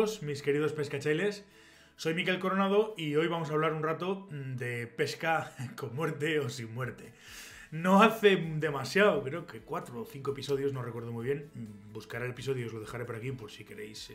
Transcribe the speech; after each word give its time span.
mis 0.00 0.40
queridos 0.40 0.72
pescachailes. 0.72 1.44
Soy 1.96 2.14
Miquel 2.14 2.38
Coronado 2.38 2.94
y 2.96 3.16
hoy 3.16 3.28
vamos 3.28 3.50
a 3.50 3.52
hablar 3.52 3.74
un 3.74 3.82
rato 3.82 4.26
de 4.30 4.86
pesca 4.86 5.52
con 5.76 5.94
muerte 5.94 6.40
o 6.40 6.48
sin 6.48 6.72
muerte. 6.72 7.12
No 7.70 8.02
hace 8.02 8.36
demasiado, 8.36 9.22
creo 9.22 9.46
que 9.46 9.60
cuatro 9.60 10.00
o 10.00 10.04
cinco 10.06 10.30
episodios, 10.30 10.72
no 10.72 10.80
recuerdo 10.80 11.12
muy 11.12 11.26
bien. 11.26 11.50
Buscaré 11.92 12.24
el 12.24 12.30
episodio 12.30 12.66
os 12.66 12.72
lo 12.72 12.80
dejaré 12.80 13.04
por 13.04 13.16
aquí 13.16 13.30
por 13.32 13.50
si 13.50 13.66
queréis 13.66 14.10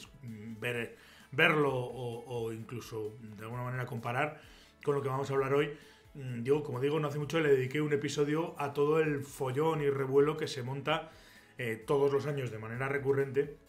ver, 0.60 0.98
verlo 1.32 1.72
o, 1.72 2.52
incluso 2.52 3.16
de 3.22 3.44
alguna 3.44 3.62
manera 3.62 3.86
comparar 3.86 4.42
con 4.84 4.96
lo 4.96 5.04
que 5.04 5.10
vamos 5.10 5.30
a 5.30 5.36
hablar 5.36 5.54
hoy. 5.54 5.70
Yo, 6.42 6.64
como 6.64 6.80
digo, 6.80 7.00
no 7.00 7.10
hace 7.10 7.20
mucho 7.20 7.40
le 7.40 7.50
dediqué 7.50 7.80
un 7.80 7.94
episodio 7.94 8.56
a 8.58 8.74
todo 8.74 9.00
el 9.02 9.22
follón 9.22 9.84
y 9.84 9.90
revuelo 9.92 10.36
que 10.36 10.48
se 10.48 10.64
monta 10.64 11.12
eh, 11.60 11.76
todos 11.76 12.12
los 12.12 12.26
años 12.26 12.50
de 12.50 12.58
manera 12.58 12.88
recurrente 12.88 13.65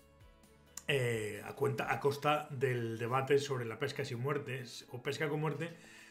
eh, 0.89 1.43
a, 1.45 2.01
costa 2.01 2.47
del 2.51 2.99
debate 2.99 3.39
sobre 3.39 3.65
la 3.65 3.79
pesca 3.79 4.05
sin 4.05 4.21
muertes 4.21 4.87
o 4.91 5.03
pesca 5.03 5.29
con 5.29 5.41
muerte 5.41 5.71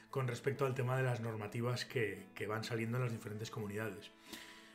con 0.10 0.28
respecto 0.28 0.66
al 0.66 0.76
tema 0.76 0.98
de 0.98 1.04
las 1.04 1.22
normativas 1.22 1.86
que, 1.86 2.28
van 2.48 2.64
saliendo 2.64 2.98
en 2.98 3.04
las 3.04 3.14
diferentes 3.14 3.52
comunidades. 3.52 4.12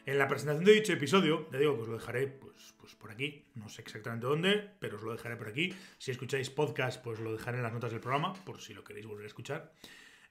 En 0.07 0.19
la 0.19 0.29
presentación 0.29 0.65
de 0.65 0.73
dicho 0.73 0.93
episodio, 0.93 1.49
ya 1.53 1.59
digo 1.59 1.77
que 1.77 1.83
os 1.83 1.89
lo 1.89 1.99
dejaré 1.99 2.27
pues, 2.29 2.75
pues 2.79 2.95
por 2.95 3.11
aquí, 3.11 3.45
no 3.55 3.69
sé 3.69 3.83
exactamente 3.83 4.27
dónde, 4.27 4.71
pero 4.81 4.97
os 4.97 5.03
lo 5.03 5.13
dejaré 5.13 5.37
por 5.37 5.49
aquí. 5.49 5.75
Si 5.99 6.11
escucháis 6.11 6.51
podcast, 6.51 7.03
pues 7.03 7.21
lo 7.21 7.33
dejaré 7.33 7.59
en 7.59 7.63
las 7.63 7.73
notas 7.73 7.93
del 7.93 8.01
programa, 8.01 8.33
por 8.45 8.61
si 8.61 8.75
lo 8.75 8.85
queréis 8.85 9.07
volver 9.07 9.25
a 9.25 9.29
escuchar. 9.29 9.73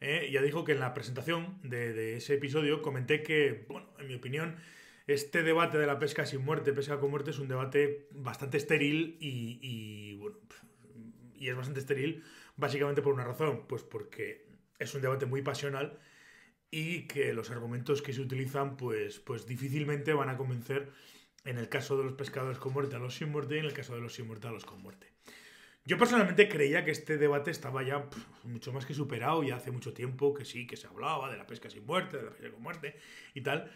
Eh, 0.02 0.30
ya 0.32 0.42
digo 0.42 0.64
que 0.64 0.72
en 0.72 0.80
la 0.80 0.94
presentación 0.94 1.60
de 1.62 2.18
ese 2.18 2.36
episodio 2.36 2.82
comenté 2.82 3.22
que, 3.22 3.66
bueno, 3.68 3.88
en 4.00 4.08
mi 4.08 4.16
opinión, 4.16 4.58
este 5.12 5.44
debate 5.44 5.78
de 5.78 5.88
la 5.88 6.00
pesca 6.00 6.26
sin 6.26 6.44
muerte, 6.44 6.74
pesca 6.74 7.00
con 7.00 7.10
muerte, 7.10 7.32
es 7.32 7.40
un 7.40 7.48
debate 7.48 8.08
bastante 8.12 8.58
estéril 8.58 9.18
y, 9.20 10.16
bueno, 10.16 10.38
y 11.36 11.50
es 11.50 11.56
bastante 11.56 11.80
estéril 11.80 12.24
básicamente 12.58 13.02
por 13.02 13.14
una 13.14 13.24
razón, 13.24 13.66
pues 13.68 13.84
porque 13.84 14.48
es 14.78 14.94
un 14.94 15.02
debate 15.02 15.26
muy 15.26 15.42
pasional 15.42 16.00
y 16.72 17.08
que 17.08 17.34
los 17.34 17.50
argumentos 17.50 18.02
que 18.02 18.14
se 18.14 18.22
utilizan 18.22 18.78
pues, 18.78 19.20
pues 19.20 19.46
difícilmente 19.46 20.14
van 20.14 20.30
a 20.30 20.38
convencer 20.38 20.92
en 21.46 21.58
el 21.58 21.70
caso 21.70 21.98
de 21.98 22.04
los 22.04 22.14
pescadores 22.14 22.58
con 22.58 22.74
muerte 22.74 22.96
a 22.96 23.00
los 23.00 23.16
sin 23.16 23.30
muerte 23.30 23.56
y 23.56 23.60
en 23.60 23.66
el 23.66 23.74
caso 23.74 23.96
de 23.96 24.02
los 24.02 24.14
sin 24.14 24.28
muerte 24.28 24.48
a 24.48 24.52
los 24.52 24.66
con 24.66 24.82
muerte. 24.82 25.08
Yo 25.86 25.98
personalmente 25.98 26.50
creía 26.50 26.86
que 26.86 26.92
este 26.92 27.18
debate 27.18 27.50
estaba 27.50 27.82
ya 27.82 28.08
mucho 28.44 28.72
más 28.72 28.86
que 28.86 28.94
superado, 28.94 29.42
ya 29.44 29.56
hace 29.56 29.72
mucho 29.72 29.94
tiempo 29.94 30.34
que 30.34 30.46
sí, 30.46 30.68
que 30.68 30.78
se 30.78 30.88
hablaba 30.88 31.32
de 31.32 31.38
la 31.38 31.48
pesca 31.48 31.70
sin 31.70 31.86
muerte, 31.86 32.18
de 32.18 32.24
la 32.24 32.32
pesca 32.32 32.52
con 32.52 32.62
muerte 32.62 32.98
y 33.34 33.42
tal, 33.42 33.72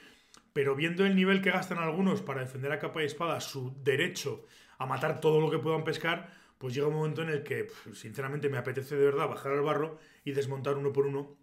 pero 0.54 0.76
viendo 0.76 1.06
el 1.06 1.16
nivel 1.16 1.42
que 1.42 1.52
gastan 1.52 1.80
algunos 1.80 2.22
para 2.22 2.42
defender 2.42 2.72
a 2.72 2.80
capa 2.80 3.02
y 3.02 3.06
espada 3.06 3.42
su 3.42 3.76
derecho 3.84 4.46
a 4.78 4.86
matar 4.86 5.20
todo 5.20 5.42
lo 5.42 5.50
que 5.50 5.60
puedan 5.60 5.84
pescar, 5.84 6.32
pues 6.58 6.74
llega 6.74 6.88
un 6.88 6.96
momento 6.96 7.24
en 7.24 7.30
el 7.30 7.44
que, 7.44 7.68
sinceramente, 7.94 8.50
me 8.50 8.58
apetece 8.58 8.96
de 8.96 9.06
verdad 9.06 9.28
bajar 9.28 9.52
al 9.52 9.62
barro 9.62 10.00
y 10.24 10.32
desmontar 10.32 10.78
uno 10.78 10.94
por 10.94 11.08
uno 11.08 11.36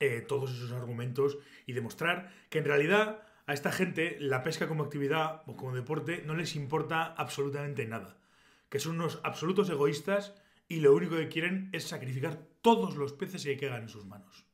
eh, 0.00 0.24
todos 0.26 0.50
esos 0.50 0.72
argumentos 0.72 1.38
y 1.66 1.72
demostrar 1.72 2.32
que 2.48 2.58
en 2.58 2.64
realidad 2.64 3.22
a 3.46 3.52
esta 3.52 3.70
gente 3.70 4.16
la 4.18 4.42
pesca 4.42 4.66
como 4.66 4.84
actividad 4.84 5.42
o 5.46 5.56
como 5.56 5.74
deporte 5.74 6.22
no 6.24 6.34
les 6.34 6.56
importa 6.56 7.04
absolutamente 7.04 7.86
nada. 7.86 8.16
Que 8.68 8.78
son 8.78 8.94
unos 8.94 9.20
absolutos 9.24 9.68
egoístas 9.68 10.34
y 10.68 10.80
lo 10.80 10.94
único 10.94 11.16
que 11.16 11.28
quieren 11.28 11.68
es 11.72 11.84
sacrificar 11.84 12.38
todos 12.62 12.96
los 12.96 13.12
peces 13.12 13.44
que 13.44 13.56
quedan 13.56 13.82
en 13.82 13.88
sus 13.88 14.06
manos. 14.06 14.49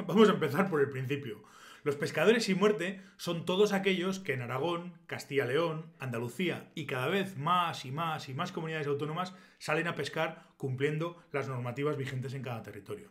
Vamos 0.06 0.28
a 0.28 0.32
empezar 0.32 0.68
por 0.70 0.80
el 0.80 0.90
principio. 0.90 1.42
Los 1.82 1.96
pescadores 1.96 2.44
sin 2.44 2.58
muerte 2.58 3.00
son 3.16 3.46
todos 3.46 3.72
aquellos 3.72 4.18
que 4.20 4.34
en 4.34 4.42
Aragón, 4.42 4.92
Castilla-León, 5.06 5.92
Andalucía 5.98 6.70
y 6.74 6.86
cada 6.86 7.08
vez 7.08 7.38
más 7.38 7.84
y 7.84 7.90
más 7.90 8.28
y 8.28 8.34
más 8.34 8.52
comunidades 8.52 8.86
autónomas 8.86 9.34
salen 9.58 9.88
a 9.88 9.94
pescar 9.94 10.46
cumpliendo 10.58 11.22
las 11.32 11.48
normativas 11.48 11.96
vigentes 11.96 12.34
en 12.34 12.42
cada 12.42 12.62
territorio. 12.62 13.10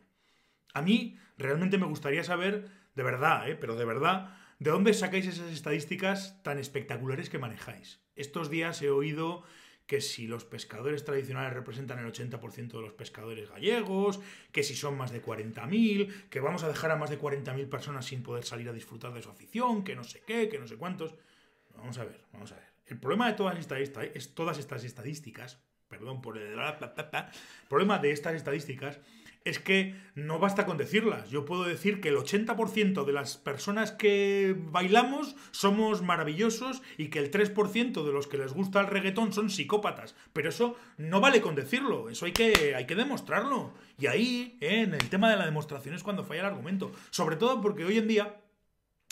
A 0.74 0.84
mí 0.84 1.18
realmente 1.38 1.80
me 1.80 1.88
gustaría 1.88 2.24
saber, 2.24 2.70
de 2.96 3.04
verdad, 3.04 3.50
¿eh? 3.50 3.56
pero 3.56 3.76
de 3.76 3.86
verdad, 3.86 4.38
de 4.60 4.70
dónde 4.70 4.94
sacáis 4.94 5.26
esas 5.26 5.52
estadísticas 5.52 6.42
tan 6.44 6.60
espectaculares 6.60 7.30
que 7.30 7.40
manejáis. 7.40 8.00
Estos 8.16 8.52
días 8.52 8.80
he 8.84 8.92
oído 8.92 9.44
que 9.90 10.02
si 10.02 10.28
los 10.28 10.46
pescadores 10.46 11.04
tradicionales 11.04 11.52
representan 11.52 11.98
el 11.98 12.14
80% 12.14 12.74
de 12.74 12.82
los 12.82 12.94
pescadores 12.94 13.50
gallegos, 13.50 14.20
que 14.52 14.62
si 14.62 14.76
son 14.76 14.96
más 14.96 15.12
de 15.12 15.20
40.000, 15.20 16.30
que 16.30 16.40
vamos 16.40 16.64
a 16.64 16.68
dejar 16.68 16.92
a 16.92 16.96
más 16.96 17.10
de 17.10 17.20
40.000 17.20 17.68
personas 17.68 18.06
sin 18.06 18.22
poder 18.22 18.44
salir 18.44 18.70
a 18.70 18.72
disfrutar 18.72 19.12
de 19.16 19.24
su 19.24 19.32
afición, 19.32 19.84
que 19.84 19.96
no 19.96 20.04
sé 20.04 20.22
qué, 20.28 20.48
que 20.48 20.60
no 20.60 20.68
sé 20.68 20.76
cuántos. 20.76 21.16
Vamos 21.76 21.98
a 21.98 22.04
ver, 22.04 22.24
vamos 22.32 22.52
a 22.52 22.58
ver. 22.58 22.66
El 22.86 23.00
problema 23.00 23.30
de 23.30 23.34
todas 23.34 23.58
estas, 23.58 23.80
es 24.14 24.36
todas 24.36 24.60
estas 24.60 24.84
estadísticas, 24.84 25.60
perdón 25.88 26.22
por 26.22 26.38
el... 26.38 26.60
El 26.60 27.68
problema 27.68 27.98
de 27.98 28.12
estas 28.12 28.36
estadísticas 28.36 29.00
es 29.46 29.60
que 29.60 29.96
no 30.16 30.40
basta 30.40 30.66
con 30.66 30.78
decirlas. 30.78 31.30
Yo 31.30 31.46
puedo 31.46 31.64
decir 31.64 32.02
que 32.02 32.10
el 32.10 32.18
80% 32.18 33.06
de 33.06 33.14
las 33.14 33.38
personas 33.38 33.92
que 33.92 34.56
bailamos 34.58 35.36
somos 35.52 36.02
maravillosos 36.02 36.82
y 36.98 37.08
que 37.08 37.20
el 37.20 37.32
3% 37.32 38.04
de 38.04 38.12
los 38.12 38.28
que 38.28 38.38
les 38.38 38.54
gusta 38.54 38.82
el 38.82 38.88
reggaetón 38.88 39.34
son 39.34 39.50
psicópatas. 39.50 40.16
Pero 40.34 40.50
eso 40.50 40.76
no 40.98 41.22
vale 41.22 41.42
con 41.42 41.56
decirlo, 41.56 42.10
eso 42.10 42.26
hay 42.26 42.34
que, 42.34 42.76
hay 42.76 42.86
que 42.86 42.96
demostrarlo. 42.96 43.74
Y 43.98 44.08
ahí, 44.08 44.58
eh, 44.62 44.82
en 44.82 44.94
el 44.94 45.10
tema 45.10 45.30
de 45.30 45.38
la 45.38 45.46
demostración 45.46 45.96
es 45.96 46.04
cuando 46.04 46.24
falla 46.24 46.42
el 46.42 46.48
argumento. 46.48 46.92
Sobre 47.10 47.36
todo 47.36 47.62
porque 47.62 47.86
hoy 47.86 47.98
en 47.98 48.08
día, 48.08 48.42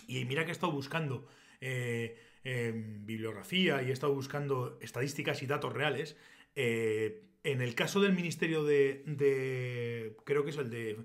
y 0.07 0.25
mira 0.25 0.43
que 0.43 0.51
he 0.51 0.53
estado 0.53 0.71
buscando 0.71 1.27
eh, 1.61 2.17
bibliografía 2.43 3.81
y 3.81 3.89
he 3.89 3.93
estado 3.93 4.13
buscando 4.13 4.77
estadísticas 4.81 5.41
y 5.41 5.47
datos 5.47 5.73
reales, 5.73 6.15
eh, 6.55 7.26
en 7.51 7.61
el 7.61 7.75
caso 7.75 8.01
del 8.01 8.13
Ministerio 8.13 8.65
de, 8.65 10.15
creo 10.25 10.43
que 10.43 10.49
es 10.49 10.57
el 10.57 10.69
de 10.69 10.97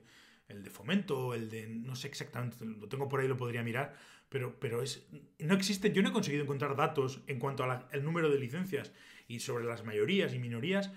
el 0.49 0.65
de 0.65 0.71
fomento, 0.71 1.35
el 1.35 1.49
de 1.49 1.67
no 1.69 1.95
sé 1.95 2.09
exactamente, 2.09 2.65
lo 2.65 2.89
tengo 2.89 3.09
por 3.09 3.21
ahí, 3.21 3.29
lo 3.29 3.37
podría 3.37 3.63
mirar, 3.63 3.95
pero, 4.29 4.59
pero 4.59 4.83
es 4.83 5.07
no 5.39 5.55
existe, 5.55 5.93
yo 5.93 6.03
no 6.03 6.11
he 6.11 6.13
conseguido 6.13 6.43
encontrar 6.43 6.77
datos 6.77 7.23
en 7.27 7.39
cuanto 7.39 7.65
al 7.65 8.05
número 8.05 8.29
de 8.29 8.39
licencias 8.39 8.93
y 9.29 9.41
sobre 9.41 9.65
las 9.65 9.85
mayorías 9.85 10.35
y 10.35 10.39
minorías 10.39 10.91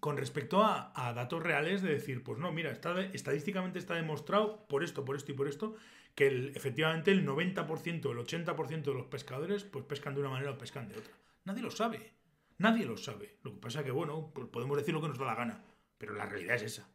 con 0.00 0.16
respecto 0.16 0.64
a, 0.64 1.12
datos 1.14 1.42
reales 1.42 1.82
de 1.82 1.90
decir, 1.90 2.22
pues 2.22 2.38
no, 2.38 2.50
mira, 2.52 2.70
está, 2.70 3.00
estadísticamente 3.00 3.78
está 3.78 3.94
demostrado 3.94 4.66
por 4.66 4.82
esto, 4.82 5.04
por 5.04 5.16
esto 5.16 5.32
y 5.32 5.34
por 5.34 5.46
esto, 5.46 5.76
que 6.14 6.52
efectivamente 6.54 7.10
el 7.10 7.26
90%, 7.26 7.86
el 7.86 8.18
80% 8.18 8.82
de 8.82 8.94
los 8.94 9.06
pescadores 9.06 9.64
pues 9.64 9.84
pescan 9.84 10.14
de 10.14 10.20
una 10.20 10.30
manera 10.30 10.52
o 10.52 10.58
pescan 10.58 10.88
de 10.88 10.96
otra. 10.96 11.12
Nadie 11.44 11.62
lo 11.62 11.70
sabe. 11.70 12.16
Nadie 12.58 12.86
lo 12.86 12.96
sabe. 12.96 13.38
Lo 13.42 13.52
que 13.52 13.60
pasa 13.60 13.80
es 13.80 13.84
que, 13.84 13.90
bueno, 13.90 14.30
pues 14.34 14.48
podemos 14.48 14.76
decir 14.76 14.94
lo 14.94 15.02
que 15.02 15.08
nos 15.08 15.18
da 15.18 15.26
la 15.26 15.34
gana. 15.34 15.64
Pero 15.98 16.14
la 16.14 16.26
realidad 16.26 16.56
es 16.56 16.62
esa. 16.62 16.88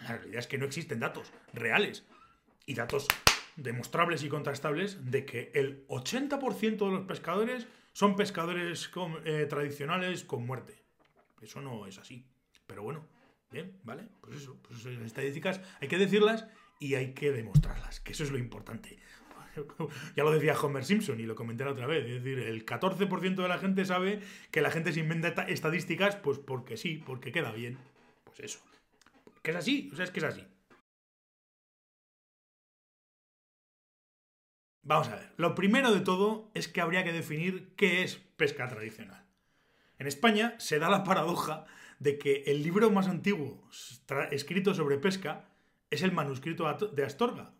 La 0.00 0.16
realidad 0.16 0.40
es 0.40 0.46
que 0.46 0.58
no 0.58 0.66
existen 0.66 1.00
datos 1.00 1.32
reales 1.52 2.06
y 2.66 2.74
datos 2.74 3.08
demostrables 3.56 4.22
y 4.22 4.28
contrastables 4.28 5.10
de 5.10 5.24
que 5.24 5.50
el 5.54 5.86
80% 5.88 6.76
de 6.78 6.92
los 6.92 7.06
pescadores 7.06 7.66
son 7.92 8.14
pescadores 8.14 8.90
eh, 9.24 9.46
tradicionales 9.48 10.24
con 10.24 10.46
muerte. 10.46 10.84
Eso 11.42 11.60
no 11.60 11.86
es 11.86 11.98
así. 11.98 12.24
Pero 12.66 12.82
bueno, 12.82 13.08
bien, 13.50 13.80
¿vale? 13.82 14.08
Pues 14.20 14.36
eso, 14.36 14.56
pues 14.62 14.80
eso, 14.80 14.90
estadísticas 14.90 15.60
hay 15.80 15.88
que 15.88 15.98
decirlas 15.98 16.46
y 16.78 16.94
hay 16.94 17.14
que 17.14 17.32
demostrarlas, 17.32 18.00
que 18.00 18.12
eso 18.12 18.22
es 18.22 18.30
lo 18.30 18.38
importante. 18.38 18.98
ya 20.16 20.24
lo 20.24 20.30
decía 20.30 20.58
Homer 20.58 20.84
Simpson 20.84 21.20
y 21.20 21.24
lo 21.24 21.34
comenté 21.34 21.64
otra 21.64 21.86
vez. 21.86 22.04
Es 22.06 22.22
decir, 22.22 22.38
el 22.40 22.64
14% 22.64 23.34
de 23.36 23.48
la 23.48 23.58
gente 23.58 23.84
sabe 23.84 24.20
que 24.50 24.60
la 24.60 24.70
gente 24.70 24.92
se 24.92 25.00
inventa 25.00 25.28
estadísticas, 25.44 26.16
pues 26.16 26.38
porque 26.38 26.76
sí, 26.76 27.02
porque 27.04 27.32
queda 27.32 27.52
bien. 27.52 27.78
Pues 28.24 28.40
eso. 28.40 28.60
Que 29.42 29.50
es 29.52 29.56
así, 29.56 29.90
o 29.92 29.96
sea, 29.96 30.04
es 30.04 30.10
que 30.10 30.20
es 30.20 30.24
así. 30.24 30.44
Vamos 34.82 35.08
a 35.08 35.16
ver. 35.16 35.32
Lo 35.36 35.54
primero 35.54 35.92
de 35.92 36.00
todo 36.00 36.50
es 36.54 36.66
que 36.66 36.80
habría 36.80 37.04
que 37.04 37.12
definir 37.12 37.74
qué 37.76 38.02
es 38.02 38.16
pesca 38.16 38.68
tradicional. 38.68 39.22
En 39.98 40.06
España 40.06 40.54
se 40.58 40.78
da 40.78 40.88
la 40.88 41.04
paradoja 41.04 41.66
de 41.98 42.18
que 42.18 42.44
el 42.46 42.62
libro 42.62 42.90
más 42.90 43.08
antiguo 43.08 43.68
escrito 44.30 44.72
sobre 44.74 44.98
pesca 44.98 45.44
es 45.90 46.02
el 46.02 46.12
manuscrito 46.12 46.64
de 46.92 47.04
Astorga 47.04 47.52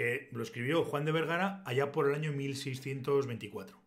que 0.00 0.30
lo 0.32 0.42
escribió 0.42 0.82
Juan 0.82 1.04
de 1.04 1.12
Vergara 1.12 1.62
allá 1.66 1.92
por 1.92 2.08
el 2.08 2.14
año 2.14 2.32
1624. 2.32 3.78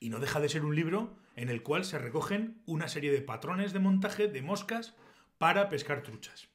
Y 0.00 0.08
no 0.08 0.18
deja 0.18 0.40
de 0.40 0.48
ser 0.48 0.64
un 0.64 0.74
libro 0.74 1.14
en 1.34 1.50
el 1.50 1.62
cual 1.62 1.84
se 1.84 1.98
recogen 1.98 2.62
una 2.64 2.88
serie 2.88 3.12
de 3.12 3.20
patrones 3.20 3.74
de 3.74 3.78
montaje 3.78 4.28
de 4.28 4.40
moscas 4.40 4.94
para 5.36 5.68
pescar 5.68 6.02
truchas. 6.02 6.48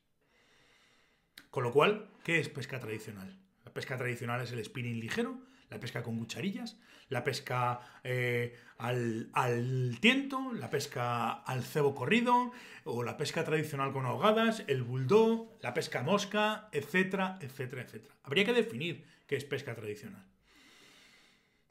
Con 1.52 1.62
lo 1.62 1.72
cual, 1.72 2.10
¿qué 2.24 2.40
es 2.40 2.50
pesca 2.50 2.80
tradicional? 2.80 3.40
La 3.66 3.72
pesca 3.72 4.00
tradicional 4.00 4.42
es 4.42 4.52
el 4.52 4.66
spinning 4.66 5.00
ligero, 5.00 5.38
la 5.72 5.80
pesca 5.80 6.04
con 6.04 6.20
cucharillas, 6.20 6.78
la 7.08 7.24
pesca 7.24 7.80
eh, 8.04 8.56
al, 8.78 9.30
al, 9.34 9.98
tiento, 10.02 10.54
la 10.54 10.70
pesca 10.70 11.32
al 11.32 11.64
cebo 11.64 11.96
corrido, 11.96 12.52
o 12.84 13.04
la 13.04 13.18
pesca 13.18 13.44
tradicional 13.44 13.94
con 13.94 14.06
ahogadas, 14.06 14.64
el 14.68 14.84
bulldog, 14.84 15.58
la 15.62 15.74
pesca 15.74 16.04
mosca, 16.04 16.68
etcétera, 16.74 17.40
etcétera, 17.42 17.84
etcétera. 17.84 18.16
Habría 18.24 18.46
que 18.46 18.54
definir 18.54 19.06
qué 19.28 19.38
es 19.38 19.46
pesca 19.46 19.74
tradicional. 19.74 20.26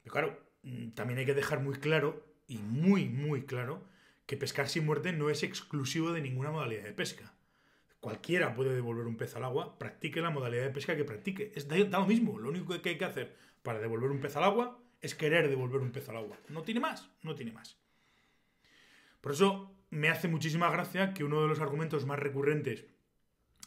Pero 0.03 0.13
claro, 0.13 0.41
mm, 0.63 0.91
también 0.91 1.19
hay 1.19 1.27
que 1.27 1.35
dejar 1.35 1.61
muy 1.61 1.75
claro, 1.75 2.27
y 2.49 2.59
muy, 2.59 3.05
muy 3.07 3.45
claro, 3.45 3.87
que 4.27 4.37
pescar 4.37 4.69
sin 4.69 4.87
muerte 4.87 5.13
no 5.13 5.31
es 5.31 5.43
exclusivo 5.43 6.13
de 6.13 6.23
ninguna 6.23 6.51
modalidad 6.51 6.85
de 6.85 6.93
pesca. 6.93 7.35
Cualquiera 8.01 8.55
puede 8.55 8.75
devolver 8.75 9.07
un 9.07 9.17
pez 9.17 9.37
al 9.37 9.45
agua, 9.45 9.79
practique 9.79 10.23
la 10.23 10.31
modalidad 10.31 10.65
de 10.65 10.71
pesca 10.71 10.97
que 10.97 11.05
practique. 11.05 11.53
Es 11.55 11.69
da 11.69 11.77
lo 11.77 12.07
mismo, 12.07 12.39
lo 12.39 12.49
único 12.49 12.81
que 12.81 12.89
hay 12.89 12.99
que 12.99 13.05
hacer 13.05 13.37
para 13.63 13.79
devolver 13.79 14.11
un 14.11 14.21
pez 14.21 14.37
al 14.37 14.45
agua 14.45 14.79
es 15.01 15.15
querer 15.15 15.49
devolver 15.49 15.81
un 15.81 15.93
pez 15.93 16.09
al 16.09 16.17
agua. 16.17 16.39
No 16.49 16.63
tiene 16.63 16.81
más, 16.81 17.09
no 17.23 17.35
tiene 17.35 17.53
más. 17.53 17.77
Por 19.21 19.33
eso 19.33 19.75
me 19.91 20.09
hace 20.09 20.29
muchísima 20.29 20.71
gracia 20.71 21.13
que 21.15 21.25
uno 21.25 21.43
de 21.43 21.49
los 21.49 21.61
argumentos 21.61 22.07
más 22.07 22.19
recurrentes 22.19 22.87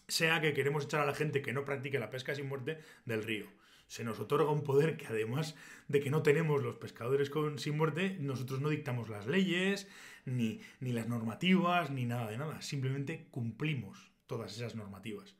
sea 0.07 0.42
que 0.42 0.54
queremos 0.54 0.86
echar 0.86 1.01
a 1.01 1.06
la 1.06 1.16
gente 1.16 1.42
que 1.42 1.54
no 1.54 1.66
practique 1.66 2.00
la 2.00 2.10
pesca 2.10 2.36
sin 2.36 2.48
muerte 2.48 2.80
del 3.06 3.24
río. 3.24 3.48
Se 3.88 4.04
nos 4.04 4.19
otorga 4.19 4.50
un 4.51 4.63
poder 4.63 4.98
que 4.98 5.07
además 5.07 5.56
de 5.88 6.00
que 6.00 6.10
no 6.10 6.24
tenemos 6.24 6.63
los 6.63 6.78
pescadores 6.78 7.30
con, 7.30 7.60
sin 7.60 7.78
muerte, 7.78 8.18
nosotros 8.19 8.62
no 8.62 8.69
dictamos 8.69 9.10
las 9.10 9.28
leyes, 9.28 9.88
ni, 10.25 10.62
ni 10.80 10.94
las 10.94 11.07
normativas, 11.07 11.92
ni 11.92 12.06
nada 12.06 12.30
de 12.30 12.38
nada. 12.38 12.62
Simplemente 12.62 13.28
cumplimos 13.30 14.12
todas 14.25 14.56
esas 14.56 14.75
normativas. 14.75 15.36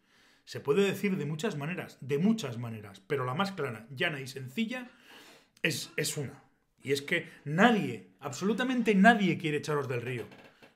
Se 0.46 0.60
puede 0.60 0.84
decir 0.84 1.18
de 1.18 1.26
muchas 1.26 1.58
maneras, 1.58 1.98
de 2.02 2.18
muchas 2.18 2.58
maneras, 2.58 3.02
pero 3.08 3.26
la 3.26 3.34
más 3.34 3.52
clara, 3.52 3.88
llana 3.90 4.20
y 4.20 4.28
sencilla 4.28 4.90
es, 5.62 5.92
es 5.96 6.18
una. 6.18 6.44
Y 6.82 6.92
es 6.92 7.02
que 7.02 7.30
nadie, 7.46 8.10
absolutamente 8.20 8.94
nadie 8.94 9.38
quiere 9.38 9.58
echaros 9.58 9.88
del 9.88 10.02
río. 10.02 10.26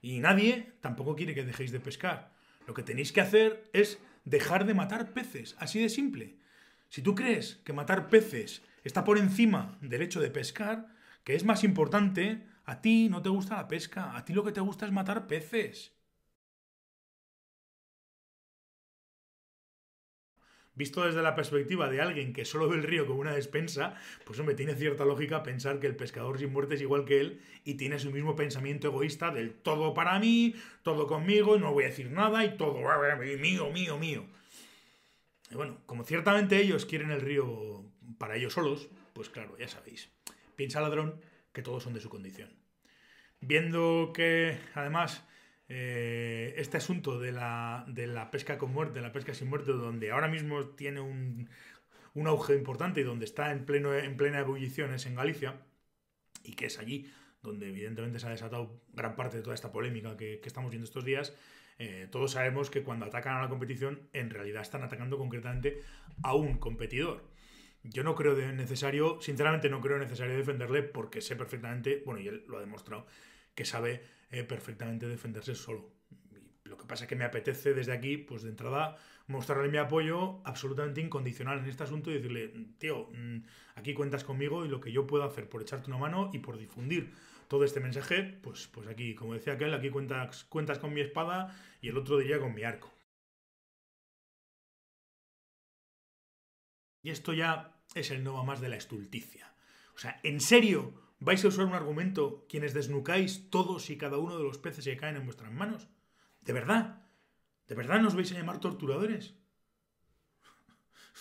Y 0.00 0.20
nadie 0.20 0.72
tampoco 0.80 1.14
quiere 1.14 1.34
que 1.34 1.44
dejéis 1.44 1.70
de 1.70 1.80
pescar. 1.80 2.32
Lo 2.66 2.74
que 2.74 2.82
tenéis 2.82 3.12
que 3.12 3.20
hacer 3.20 3.68
es 3.72 3.98
dejar 4.24 4.66
de 4.66 4.74
matar 4.74 5.12
peces, 5.12 5.54
así 5.58 5.80
de 5.80 5.88
simple. 5.88 6.36
Si 6.88 7.02
tú 7.02 7.14
crees 7.14 7.56
que 7.64 7.72
matar 7.72 8.08
peces 8.08 8.62
está 8.84 9.04
por 9.04 9.18
encima 9.18 9.76
del 9.82 10.02
hecho 10.02 10.20
de 10.20 10.30
pescar, 10.30 10.86
que 11.24 11.34
es 11.34 11.44
más 11.44 11.62
importante, 11.62 12.46
a 12.64 12.80
ti 12.80 13.08
no 13.10 13.20
te 13.20 13.28
gusta 13.28 13.56
la 13.56 13.68
pesca, 13.68 14.16
a 14.16 14.24
ti 14.24 14.32
lo 14.32 14.44
que 14.44 14.52
te 14.52 14.60
gusta 14.60 14.86
es 14.86 14.92
matar 14.92 15.26
peces. 15.26 15.92
Visto 20.78 21.04
desde 21.04 21.20
la 21.22 21.34
perspectiva 21.34 21.90
de 21.90 22.00
alguien 22.00 22.32
que 22.32 22.44
solo 22.44 22.68
ve 22.68 22.76
el 22.76 22.84
río 22.84 23.06
como 23.06 23.20
una 23.20 23.34
despensa, 23.34 23.96
pues 24.24 24.38
hombre, 24.38 24.54
tiene 24.54 24.74
cierta 24.74 25.04
lógica 25.04 25.42
pensar 25.42 25.80
que 25.80 25.88
el 25.88 25.96
pescador 25.96 26.38
sin 26.38 26.52
muerte 26.52 26.76
es 26.76 26.80
igual 26.80 27.04
que 27.04 27.20
él 27.20 27.42
y 27.64 27.74
tiene 27.74 27.98
su 27.98 28.12
mismo 28.12 28.36
pensamiento 28.36 28.86
egoísta 28.86 29.32
del 29.32 29.52
todo 29.52 29.92
para 29.92 30.18
mí, 30.20 30.54
todo 30.84 31.08
conmigo, 31.08 31.58
no 31.58 31.72
voy 31.72 31.84
a 31.84 31.88
decir 31.88 32.10
nada 32.10 32.44
y 32.44 32.56
todo 32.56 32.78
mío, 33.38 33.70
mío, 33.70 33.98
mío. 33.98 34.24
Y 35.50 35.56
bueno, 35.56 35.78
como 35.84 36.04
ciertamente 36.04 36.58
ellos 36.58 36.86
quieren 36.86 37.10
el 37.10 37.20
río 37.20 37.84
para 38.16 38.36
ellos 38.36 38.52
solos, 38.52 38.88
pues 39.14 39.28
claro, 39.28 39.58
ya 39.58 39.66
sabéis. 39.66 40.10
Piensa 40.54 40.80
ladrón 40.80 41.20
que 41.52 41.62
todos 41.62 41.82
son 41.82 41.92
de 41.92 42.00
su 42.00 42.08
condición. 42.08 42.50
Viendo 43.40 44.12
que 44.14 44.58
además 44.74 45.24
eh, 45.68 46.54
este 46.56 46.76
asunto 46.76 47.18
de 47.18 47.32
la, 47.32 47.84
de 47.88 48.06
la, 48.06 48.30
pesca 48.30 48.58
con 48.58 48.72
muerte, 48.72 49.00
la 49.00 49.12
pesca 49.12 49.34
sin 49.34 49.48
muerte, 49.48 49.72
donde 49.72 50.10
ahora 50.10 50.28
mismo 50.28 50.66
tiene 50.70 51.00
un, 51.00 51.48
un 52.14 52.26
auge 52.26 52.54
importante 52.54 53.00
y 53.00 53.04
donde 53.04 53.24
está 53.24 53.52
en, 53.52 53.64
pleno, 53.64 53.94
en 53.94 54.16
plena 54.16 54.40
ebullición 54.40 54.94
es 54.94 55.06
en 55.06 55.14
Galicia, 55.14 55.60
y 56.42 56.54
que 56.54 56.66
es 56.66 56.78
allí 56.78 57.10
donde 57.42 57.68
evidentemente 57.68 58.18
se 58.18 58.26
ha 58.26 58.30
desatado 58.30 58.82
gran 58.92 59.14
parte 59.14 59.36
de 59.36 59.42
toda 59.42 59.54
esta 59.54 59.70
polémica 59.70 60.16
que, 60.16 60.40
que 60.40 60.48
estamos 60.48 60.70
viendo 60.70 60.86
estos 60.86 61.04
días, 61.04 61.34
eh, 61.78 62.08
todos 62.10 62.32
sabemos 62.32 62.70
que 62.70 62.82
cuando 62.82 63.06
atacan 63.06 63.36
a 63.36 63.42
la 63.42 63.48
competición, 63.48 64.08
en 64.12 64.30
realidad 64.30 64.62
están 64.62 64.82
atacando 64.82 65.16
concretamente 65.16 65.82
a 66.22 66.34
un 66.34 66.58
competidor. 66.58 67.24
Yo 67.84 68.02
no 68.02 68.16
creo 68.16 68.34
de 68.34 68.52
necesario, 68.52 69.20
sinceramente 69.20 69.70
no 69.70 69.80
creo 69.80 69.98
necesario 69.98 70.36
defenderle 70.36 70.82
porque 70.82 71.20
sé 71.20 71.36
perfectamente, 71.36 72.02
bueno, 72.04 72.20
y 72.20 72.26
él 72.26 72.44
lo 72.48 72.58
ha 72.58 72.60
demostrado, 72.60 73.06
que 73.54 73.64
sabe 73.64 74.02
eh, 74.30 74.44
perfectamente 74.44 75.08
defenderse 75.08 75.54
solo. 75.54 75.96
lo 76.64 76.76
que 76.76 76.84
pasa 76.84 77.04
es 77.04 77.08
que 77.08 77.16
me 77.16 77.24
apetece 77.24 77.72
desde 77.72 77.92
aquí, 77.92 78.18
pues 78.18 78.42
de 78.42 78.50
entrada, 78.50 78.96
mostrarle 79.26 79.68
mi 79.70 79.78
apoyo 79.78 80.40
absolutamente 80.44 81.00
incondicional 81.00 81.58
en 81.60 81.66
este 81.66 81.84
asunto 81.84 82.10
y 82.10 82.14
decirle, 82.14 82.52
tío, 82.78 83.08
mm, 83.12 83.38
aquí 83.76 83.94
cuentas 83.94 84.22
conmigo 84.24 84.66
y 84.66 84.68
lo 84.68 84.80
que 84.80 84.92
yo 84.92 85.06
puedo 85.06 85.24
hacer 85.24 85.48
por 85.48 85.62
echarte 85.62 85.88
una 85.88 85.98
mano 85.98 86.30
y 86.32 86.40
por 86.40 86.58
difundir 86.58 87.12
todo 87.48 87.64
este 87.64 87.80
mensaje, 87.80 88.22
pues, 88.42 88.68
pues 88.68 88.86
aquí, 88.88 89.14
como 89.14 89.34
decía 89.34 89.54
aquel, 89.54 89.72
aquí 89.74 89.90
cuentas, 89.90 90.44
cuentas 90.44 90.78
con 90.78 90.92
mi 90.92 91.00
espada 91.00 91.56
y 91.80 91.88
el 91.88 91.96
otro 91.96 92.18
diría 92.18 92.38
con 92.38 92.54
mi 92.54 92.64
arco. 92.64 92.92
Y 97.02 97.10
esto 97.10 97.32
ya 97.32 97.80
es 97.94 98.10
el 98.10 98.22
no 98.22 98.44
más 98.44 98.60
de 98.60 98.68
la 98.68 98.76
estulticia. 98.76 99.54
O 99.94 99.98
sea, 99.98 100.20
¿en 100.22 100.40
serio 100.40 101.07
¿Vais 101.20 101.44
a 101.44 101.48
usar 101.48 101.66
un 101.66 101.74
argumento 101.74 102.46
quienes 102.48 102.74
desnucáis 102.74 103.50
todos 103.50 103.90
y 103.90 103.96
cada 103.96 104.18
uno 104.18 104.36
de 104.36 104.44
los 104.44 104.58
peces 104.58 104.84
que 104.84 104.96
caen 104.96 105.16
en 105.16 105.24
vuestras 105.24 105.52
manos? 105.52 105.88
¿De 106.42 106.52
verdad? 106.52 107.02
¿De 107.66 107.74
verdad 107.74 108.00
nos 108.00 108.14
vais 108.14 108.30
a 108.32 108.36
llamar 108.36 108.60
torturadores? 108.60 109.34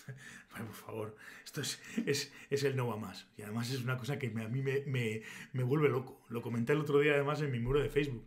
por 0.50 0.74
favor, 0.74 1.16
esto 1.44 1.62
es, 1.62 1.82
es, 2.06 2.64
el 2.64 2.76
no 2.76 2.88
va 2.88 2.98
más. 2.98 3.28
Y 3.38 3.42
además 3.42 3.72
es 3.72 3.82
una 3.82 3.98
cosa 3.98 4.20
que 4.20 4.28
a 4.28 4.48
mí 4.48 4.62
me, 4.62 5.24
me 5.54 5.64
vuelve 5.64 5.90
loco. 5.90 6.24
Lo 6.30 6.42
comenté 6.42 6.74
el 6.74 6.82
otro 6.82 7.00
día 7.00 7.14
además 7.14 7.42
en 7.42 7.52
mi 7.52 7.60
muro 7.60 7.82
de 7.82 7.90
Facebook. 7.90 8.26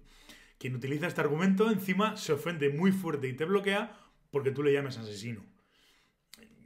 Quien 0.59 0.75
utiliza 0.75 1.07
este 1.07 1.21
argumento 1.21 1.71
encima 1.71 2.17
se 2.17 2.33
ofende 2.33 2.69
muy 2.69 2.93
fuerte 2.93 3.29
y 3.29 3.33
te 3.33 3.45
bloquea 3.45 3.97
porque 4.31 4.51
tú 4.51 4.63
le 4.63 4.73
llames 4.73 4.99
asesino. 4.99 5.43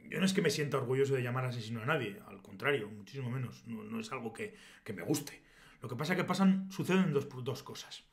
Yo 0.09 0.19
no 0.19 0.25
es 0.25 0.33
que 0.33 0.41
me 0.41 0.49
sienta 0.49 0.77
orgulloso 0.77 1.15
de 1.15 1.23
llamar 1.23 1.45
asesino 1.45 1.81
a 1.81 1.85
nadie, 1.85 2.21
al 2.27 2.41
contrario, 2.41 2.89
muchísimo 2.89 3.29
menos. 3.29 3.65
No, 3.67 3.99
es 3.99 4.11
algo 4.11 4.33
que, 4.33 4.55
me 4.93 5.01
guste. 5.03 5.41
Lo 5.81 5.89
que 5.89 5.95
pasa 5.95 6.13
es 6.13 6.17
que 6.17 6.23
pasan, 6.23 6.71
suceden 6.71 7.13
dos, 7.13 7.27
dos 7.43 7.63
cosas. 7.63 8.05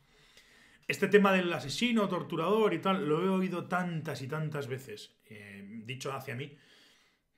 Este 0.88 1.08
tema 1.08 1.32
del 1.32 1.52
asesino, 1.52 2.08
torturador 2.08 2.74
y 2.74 2.80
tal, 2.80 3.08
lo 3.08 3.24
he 3.24 3.28
oído 3.28 3.66
tantas 3.66 4.20
y 4.22 4.28
tantas 4.28 4.66
veces, 4.66 5.16
eh, 5.26 5.64
dicho 5.84 6.12
hacia 6.12 6.34
mí, 6.34 6.56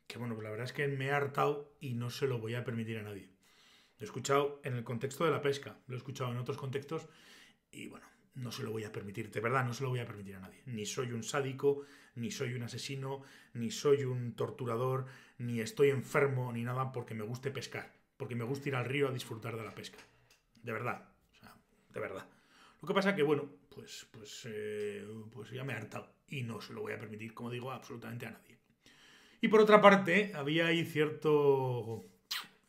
que 0.07 0.19
bueno, 0.19 0.35
pues 0.35 0.45
la 0.45 0.51
verdad 0.51 0.67
es 0.67 0.73
que 0.73 0.89
me 0.89 1.07
he 1.07 1.11
hartado 1.13 1.77
y 1.81 1.95
no 1.95 2.11
se 2.11 2.27
lo 2.27 2.39
voy 2.39 2.55
a 2.55 2.65
permitir 2.65 2.99
a 2.99 3.03
nadie. 3.03 3.31
Lo 3.99 4.03
he 4.03 4.05
escuchado 4.05 4.61
en 4.65 4.75
el 4.75 4.85
contexto 4.85 5.25
de 5.25 5.31
la 5.31 5.41
pesca, 5.41 5.79
lo 5.87 5.95
he 5.95 5.99
escuchado 5.99 6.33
en 6.33 6.39
otros 6.39 6.57
contextos 6.57 7.07
y 7.71 7.89
bueno, 7.89 8.07
no 8.35 8.51
se 8.51 8.63
lo 8.63 8.73
voy 8.73 8.85
a 8.85 8.93
permitir, 8.93 9.31
de 9.31 9.41
verdad, 9.41 9.65
no 9.65 9.73
se 9.73 9.83
lo 9.85 9.91
voy 9.91 10.01
a 10.01 10.07
permitir 10.07 10.37
a 10.37 10.41
nadie. 10.41 10.63
Ni 10.67 10.87
soy 10.87 11.13
un 11.13 11.23
sádico, 11.23 11.85
ni 12.15 12.31
soy 12.31 12.55
un 12.55 12.63
asesino, 12.63 13.23
ni 13.55 13.71
soy 13.71 14.05
un 14.05 14.35
torturador, 14.35 15.07
ni 15.39 15.61
estoy 15.61 15.91
enfermo, 15.91 16.53
ni 16.53 16.63
nada 16.63 16.93
porque 16.93 17.15
me 17.15 17.25
guste 17.25 17.51
pescar, 17.51 17.93
porque 18.17 18.35
me 18.35 18.45
gusta 18.45 18.69
ir 18.69 18.77
al 18.77 18.85
río 18.85 19.09
a 19.09 19.13
disfrutar 19.13 19.57
de 19.57 19.65
la 19.65 19.75
pesca. 19.75 19.99
De 20.63 20.73
verdad, 20.73 21.09
o 21.33 21.35
sea, 21.35 21.55
de 21.93 22.01
verdad. 22.01 22.27
Lo 22.81 22.89
que 22.89 22.95
pasa 22.95 23.15
que, 23.15 23.23
bueno, 23.23 23.49
pues, 23.75 24.07
pues, 24.11 24.47
eh, 24.51 25.07
pues 25.33 25.51
ya 25.51 25.65
me 25.65 25.73
he 25.73 25.77
hartado 25.77 26.13
y 26.29 26.43
no 26.43 26.61
se 26.61 26.73
lo 26.73 26.83
voy 26.83 26.93
a 26.93 26.99
permitir, 26.99 27.35
como 27.35 27.51
digo, 27.51 27.71
absolutamente 27.71 28.27
a 28.27 28.31
nadie. 28.31 28.59
Y 29.41 29.49
por 29.49 29.61
otra 29.61 29.81
parte, 29.81 30.33
había 30.35 30.67
ahí 30.67 30.85
cierto 30.85 32.05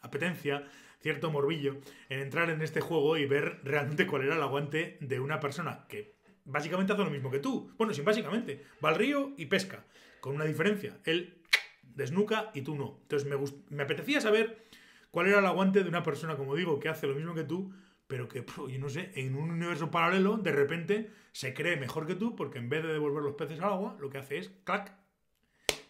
apetencia 0.02 0.68
cierto 1.06 1.30
morbillo 1.30 1.78
en 2.10 2.20
entrar 2.20 2.50
en 2.50 2.64
este 2.64 2.82
juego 2.82 3.16
y 3.16 3.28
ver 3.28 3.60
realmente 3.64 4.08
cuál 4.08 4.24
era 4.24 4.38
el 4.38 4.42
aguante 4.42 4.98
de 5.02 5.20
una 5.20 5.40
persona 5.40 5.86
que 5.88 6.16
básicamente 6.46 6.94
hace 6.94 7.04
lo 7.04 7.10
mismo 7.10 7.30
que 7.30 7.40
tú. 7.40 7.72
Bueno, 7.78 7.94
sí, 7.94 8.02
básicamente. 8.02 8.64
Va 8.84 8.90
al 8.90 8.96
río 8.96 9.34
y 9.38 9.48
pesca. 9.48 9.84
Con 10.22 10.36
una 10.36 10.46
diferencia. 10.46 10.98
Él 11.04 11.42
desnuca 11.84 12.52
y 12.54 12.62
tú 12.62 12.76
no. 12.76 13.00
Entonces 13.02 13.28
me, 13.28 13.38
me 13.76 13.84
apetecía 13.84 14.22
saber 14.22 14.66
cuál 15.12 15.28
era 15.28 15.40
el 15.40 15.46
aguante 15.46 15.84
de 15.84 15.90
una 15.90 16.04
persona, 16.04 16.36
como 16.36 16.56
digo, 16.56 16.80
que 16.80 16.90
hace 16.90 17.08
lo 17.08 17.16
mismo 17.16 17.34
que 17.34 17.44
tú, 17.44 17.74
pero 18.08 18.28
que, 18.28 18.46
yo 18.46 18.80
no 18.80 18.90
sé, 18.90 19.12
en 19.16 19.36
un 19.36 19.50
universo 19.50 19.90
paralelo, 19.92 20.38
de 20.38 20.52
repente 20.52 21.12
se 21.32 21.54
cree 21.54 21.78
mejor 21.78 22.06
que 22.06 22.16
tú, 22.16 22.36
porque 22.36 22.60
en 22.60 22.70
vez 22.70 22.84
de 22.84 22.94
devolver 22.94 23.24
los 23.24 23.36
peces 23.36 23.60
al 23.60 23.72
agua, 23.72 23.98
lo 24.00 24.10
que 24.10 24.20
hace 24.20 24.38
es, 24.38 24.52
clac, 24.64 24.96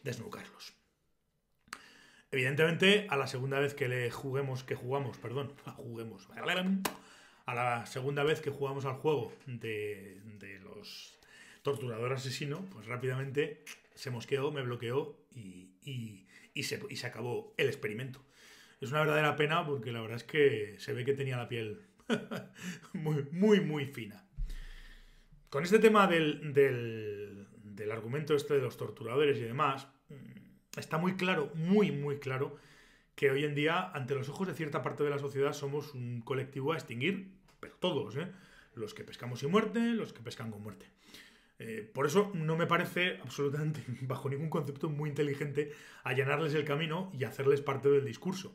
desnucarlos. 0.03 0.73
Evidentemente, 2.31 3.07
a 3.09 3.17
la 3.17 3.27
segunda 3.27 3.59
vez 3.59 3.73
que 3.73 3.87
le 3.87 4.11
juguemos, 4.11 4.63
que 4.63 4.75
jugamos, 4.75 5.17
perdón, 5.17 5.53
juguemos, 5.77 6.27
a 7.45 7.53
la 7.53 7.85
segunda 7.85 8.23
vez 8.23 8.41
que 8.41 8.49
jugamos 8.49 8.85
al 8.85 8.95
juego 8.95 9.33
de, 9.45 10.19
los 10.63 11.17
torturadores 11.61 12.19
asesinos, 12.21 12.61
pues 12.71 12.85
rápidamente 12.87 13.63
se 13.93 14.11
mosqueó, 14.11 14.51
me 14.51 14.61
bloqueó 14.61 15.17
y, 15.33 16.25
se, 16.63 16.81
y 16.89 16.95
se 16.95 17.07
acabó 17.07 17.53
el 17.57 17.67
experimento. 17.67 18.23
Es 18.81 18.89
una 18.91 18.99
verdadera 19.01 19.35
pena 19.35 19.65
porque 19.65 19.91
la 19.91 20.01
verdad 20.01 20.17
es 20.17 20.23
que 20.23 20.75
se 20.79 20.93
ve 20.93 21.05
que 21.05 21.13
tenía 21.13 21.37
la 21.37 21.47
piel 21.47 21.81
muy, 22.93 23.23
muy, 23.31 23.61
muy 23.61 23.85
fina. 23.85 24.23
Con 25.49 25.63
este 25.63 25.79
tema 25.79 26.07
del, 26.07 26.53
del, 26.53 27.47
del 27.63 27.91
argumento 27.91 28.35
este 28.35 28.55
de 28.55 28.61
los 28.61 28.77
torturadores 28.77 29.37
y 29.37 29.41
demás, 29.41 29.87
está 30.77 30.97
muy 30.97 31.15
claro, 31.15 31.51
muy, 31.55 31.91
muy 31.91 32.19
claro, 32.19 32.57
que 33.15 33.31
hoy 33.31 33.45
en 33.45 33.55
día, 33.55 33.91
ante 33.91 34.13
los 34.13 34.29
ojos 34.29 34.47
de 34.47 34.53
cierta 34.53 34.81
parte 34.81 35.03
de 35.03 35.09
la 35.09 35.19
sociedad, 35.19 35.53
somos 35.53 35.93
un 35.93 36.21
colectivo 36.21 36.73
a 36.73 36.75
extinguir, 36.75 37.34
todos, 37.79 38.15
¿eh? 38.17 38.31
Los 38.73 38.93
que 38.93 39.03
pescamos 39.03 39.39
sin 39.39 39.51
muerte, 39.51 39.79
los 39.79 40.13
que 40.13 40.21
pescan 40.21 40.51
con 40.51 40.61
muerte. 40.61 40.87
Eh, 41.57 41.89
por 41.93 42.05
eso 42.05 42.31
no 42.33 42.57
me 42.57 42.67
parece 42.67 43.19
absolutamente, 43.21 43.83
bajo 44.01 44.29
ningún 44.29 44.49
concepto, 44.49 44.89
muy 44.89 45.09
inteligente 45.09 45.71
allanarles 46.03 46.53
el 46.53 46.65
camino 46.65 47.11
y 47.13 47.23
hacerles 47.23 47.61
parte 47.61 47.89
del 47.89 48.05
discurso. 48.05 48.53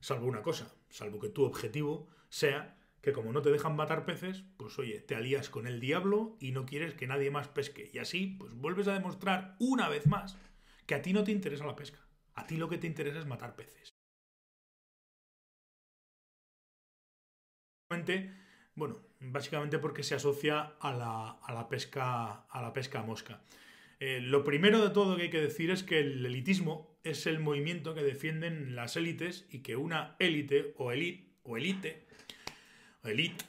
Salvo 0.00 0.26
una 0.26 0.42
cosa, 0.42 0.72
salvo 0.90 1.18
que 1.18 1.30
tu 1.30 1.44
objetivo 1.44 2.08
sea 2.28 2.76
que 3.00 3.12
como 3.12 3.32
no 3.32 3.42
te 3.42 3.50
dejan 3.50 3.76
matar 3.76 4.06
peces, 4.06 4.44
pues 4.56 4.78
oye, 4.78 5.00
te 5.00 5.14
alías 5.14 5.50
con 5.50 5.66
el 5.66 5.78
diablo 5.78 6.36
y 6.40 6.52
no 6.52 6.64
quieres 6.64 6.94
que 6.94 7.06
nadie 7.06 7.30
más 7.30 7.48
pesque. 7.48 7.90
Y 7.92 7.98
así, 7.98 8.36
pues 8.38 8.54
vuelves 8.54 8.88
a 8.88 8.94
demostrar 8.94 9.56
una 9.58 9.90
vez 9.90 10.06
más 10.06 10.38
que 10.86 10.94
a 10.94 11.02
ti 11.02 11.12
no 11.12 11.22
te 11.22 11.32
interesa 11.32 11.66
la 11.66 11.76
pesca. 11.76 11.98
A 12.34 12.46
ti 12.46 12.56
lo 12.56 12.68
que 12.68 12.78
te 12.78 12.86
interesa 12.86 13.18
es 13.18 13.26
matar 13.26 13.56
peces. 13.56 13.93
Bueno, 18.74 18.98
básicamente 19.20 19.78
porque 19.78 20.02
se 20.02 20.14
asocia 20.14 20.74
a 20.80 20.92
la, 20.92 21.68
pesca, 21.68 22.44
a 22.44 22.62
la 22.62 22.72
pesca 22.72 23.02
mosca. 23.02 23.40
Eh, 24.00 24.20
lo 24.20 24.42
primero 24.42 24.82
de 24.82 24.90
todo 24.90 25.16
que 25.16 25.22
hay 25.22 25.30
que 25.30 25.40
decir 25.40 25.70
es 25.70 25.82
que 25.82 26.00
el 26.00 26.26
elitismo 26.26 26.98
es 27.04 27.26
el 27.26 27.38
movimiento 27.38 27.94
que 27.94 28.02
defienden 28.02 28.74
las 28.74 28.96
élites 28.96 29.46
y 29.50 29.60
que 29.60 29.76
una 29.76 30.16
élite 30.18 30.74
o 30.78 30.90
élite 30.90 31.28
o 31.44 31.56
élite 31.56 32.04
elite 33.04 33.44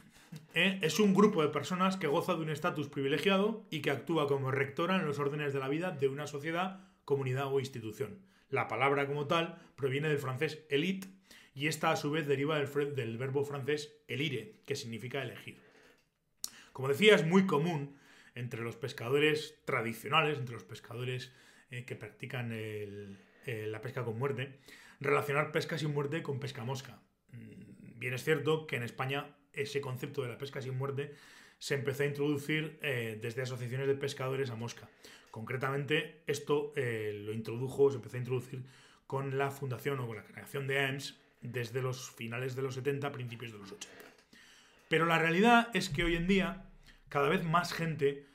eh, 0.54 0.80
es 0.82 1.00
un 1.00 1.14
grupo 1.14 1.42
de 1.42 1.50
personas 1.50 1.98
que 1.98 2.08
goza 2.08 2.36
de 2.36 2.42
un 2.42 2.50
estatus 2.50 2.90
privilegiado 2.90 3.66
y 3.70 3.82
que 3.82 3.92
actúa 3.92 4.28
como 4.28 4.52
rectora 4.52 4.98
en 4.98 5.06
los 5.06 5.20
órdenes 5.20 5.54
de 5.54 5.60
la 5.60 5.70
vida 5.70 5.92
de 5.92 6.08
una 6.08 6.28
sociedad, 6.28 6.82
comunidad 7.06 7.52
o 7.52 7.60
institución. 7.60 8.20
La 8.50 8.68
palabra 8.68 9.08
como 9.08 9.28
tal 9.28 9.58
proviene 9.76 10.10
del 10.10 10.20
francés 10.20 10.66
élite 10.70 11.08
y 11.56 11.68
esta 11.68 11.90
a 11.90 11.96
su 11.96 12.12
vez 12.12 12.28
deriva 12.28 12.60
del, 12.60 13.18
verbo 13.18 13.44
francés 13.44 13.96
elire, 14.08 14.58
que 14.68 14.76
significa 14.76 15.24
elegir. 15.24 15.58
Como 16.74 16.90
decía, 16.90 17.16
es 17.16 17.26
muy 17.26 17.48
común 17.48 17.98
entre 18.36 18.62
los 18.62 18.76
pescadores 18.76 19.56
tradicionales, 19.66 20.38
entre 20.38 20.54
los 20.54 20.66
pescadores 20.66 21.32
eh, 21.72 21.86
que 21.86 21.96
practican 21.96 22.50
la 23.46 23.82
pesca 23.82 24.04
con 24.04 24.20
muerte, 24.20 24.60
relacionar 25.00 25.52
pesca 25.52 25.78
sin 25.78 25.94
muerte 25.94 26.22
con 26.22 26.40
pesca 26.40 26.64
mosca. 26.64 27.00
Mm, 27.32 28.00
bien 28.00 28.14
es 28.14 28.24
cierto 28.24 28.68
que 28.68 28.76
en 28.76 28.84
España 28.84 29.36
ese 29.54 29.82
concepto 29.82 30.22
de 30.22 30.30
la 30.30 30.38
pesca 30.38 30.62
sin 30.62 30.78
muerte 30.78 31.16
se 31.60 31.76
empezó 31.76 32.04
a 32.04 32.08
introducir 32.08 32.78
eh, 32.82 33.18
desde 33.22 33.42
asociaciones 33.42 33.88
de 33.88 33.96
pescadores 33.96 34.50
a 34.50 34.56
mosca. 34.56 34.90
Concretamente, 35.32 36.22
esto 36.28 36.74
eh, 36.76 37.22
lo 37.26 37.34
introdujo, 37.34 37.90
se 37.90 37.98
empezó 37.98 38.18
a 38.18 38.20
introducir 38.20 38.64
con 39.08 39.38
la 39.38 39.52
fundación 39.52 40.00
o 40.00 40.08
con 40.08 40.18
la 40.18 40.24
creación 40.24 40.68
de 40.68 40.80
AEMS 40.80 41.20
desde 41.46 41.82
los 41.82 42.12
finales 42.12 42.56
de 42.56 42.62
los 42.62 42.76
70, 42.76 43.12
principios 43.12 43.52
de 43.52 43.60
los 43.60 43.72
80. 43.72 43.96
Pero 44.88 45.06
la 45.06 45.20
realidad 45.20 45.70
es 45.74 45.90
que 45.90 46.04
hoy 46.04 46.16
en 46.16 46.28
día 46.28 46.66
cada 47.10 47.30
vez 47.30 47.44
más 47.44 47.74
gente 47.74 48.26